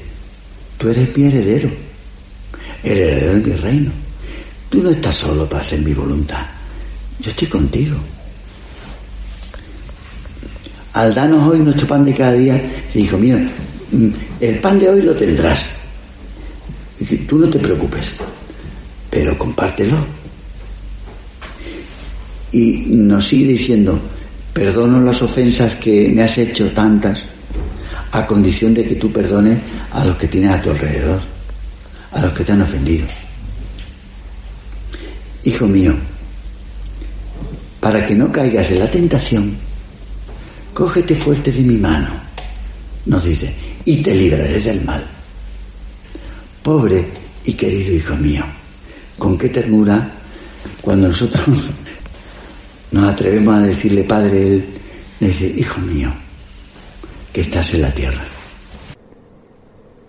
tú 0.76 0.88
eres 0.88 1.16
mi 1.16 1.24
heredero, 1.24 1.70
el 2.82 2.98
heredero 2.98 3.34
de 3.34 3.40
mi 3.40 3.52
reino. 3.52 3.92
Tú 4.68 4.82
no 4.82 4.90
estás 4.90 5.14
solo 5.14 5.48
para 5.48 5.62
hacer 5.62 5.80
mi 5.80 5.94
voluntad, 5.94 6.44
yo 7.20 7.30
estoy 7.30 7.46
contigo 7.46 7.96
al 10.94 11.12
danos 11.12 11.50
hoy 11.50 11.58
nuestro 11.58 11.88
pan 11.88 12.04
de 12.04 12.14
cada 12.14 12.32
día, 12.32 12.70
hijo 12.94 13.18
mío, 13.18 13.36
el 14.40 14.58
pan 14.60 14.78
de 14.78 14.88
hoy 14.88 15.02
lo 15.02 15.14
tendrás. 15.14 15.68
Tú 17.28 17.38
no 17.38 17.48
te 17.48 17.58
preocupes, 17.58 18.18
pero 19.10 19.36
compártelo. 19.36 19.96
Y 22.52 22.84
nos 22.88 23.26
sigue 23.26 23.48
diciendo, 23.48 23.98
perdono 24.52 25.00
las 25.00 25.20
ofensas 25.22 25.74
que 25.74 26.08
me 26.14 26.22
has 26.22 26.38
hecho 26.38 26.70
tantas, 26.70 27.24
a 28.12 28.24
condición 28.24 28.72
de 28.72 28.84
que 28.84 28.94
tú 28.94 29.10
perdones 29.10 29.58
a 29.90 30.04
los 30.04 30.16
que 30.16 30.28
tienes 30.28 30.52
a 30.52 30.62
tu 30.62 30.70
alrededor, 30.70 31.20
a 32.12 32.22
los 32.22 32.32
que 32.32 32.44
te 32.44 32.52
han 32.52 32.62
ofendido. 32.62 33.06
Hijo 35.42 35.66
mío, 35.66 35.94
para 37.80 38.06
que 38.06 38.14
no 38.14 38.30
caigas 38.30 38.70
en 38.70 38.78
la 38.78 38.90
tentación, 38.90 39.56
cógete 40.72 41.16
fuerte 41.16 41.50
de 41.50 41.62
mi 41.62 41.76
mano, 41.76 42.08
nos 43.06 43.24
dice, 43.24 43.52
y 43.84 43.96
te 43.96 44.14
libraré 44.14 44.60
del 44.60 44.84
mal. 44.84 45.13
Pobre 46.64 47.04
y 47.44 47.52
querido 47.52 47.92
hijo 47.92 48.16
mío, 48.16 48.42
con 49.18 49.36
qué 49.36 49.50
ternura 49.50 50.12
cuando 50.80 51.08
nosotros 51.08 51.44
nos 52.90 53.12
atrevemos 53.12 53.56
a 53.56 53.60
decirle, 53.60 54.02
Padre, 54.04 54.40
él 54.40 54.64
le 55.20 55.26
dice, 55.26 55.46
hijo 55.46 55.78
mío, 55.82 56.10
que 57.34 57.42
estás 57.42 57.74
en 57.74 57.82
la 57.82 57.90
tierra. 57.90 58.24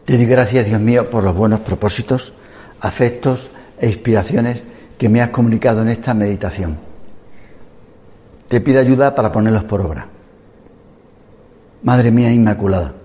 Te 0.06 0.15
doy 0.15 0.26
gracias, 0.26 0.68
Dios 0.68 0.80
mío, 0.80 1.10
por 1.10 1.26
los 1.26 1.36
buenos 1.36 1.60
propósitos, 1.60 2.34
afectos 2.80 3.52
e 3.78 3.88
inspiraciones 3.88 4.63
que 4.98 5.10
me 5.10 5.22
has 5.22 5.32
comunicado 5.32 5.82
en 5.82 5.89
esta 5.89 6.13
meditación. 6.13 6.78
Te 8.48 8.62
pido 8.62 8.80
ayuda 8.80 9.13
para 9.13 9.30
ponerlos 9.30 9.65
por 9.65 9.82
obra. 9.82 10.08
Madre 11.84 12.12
mía 12.12 12.32
Inmaculada, 12.32 12.96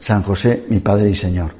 San 0.00 0.24
José, 0.24 0.64
mi 0.68 0.80
Padre 0.80 1.10
y 1.10 1.14
Señor, 1.14 1.59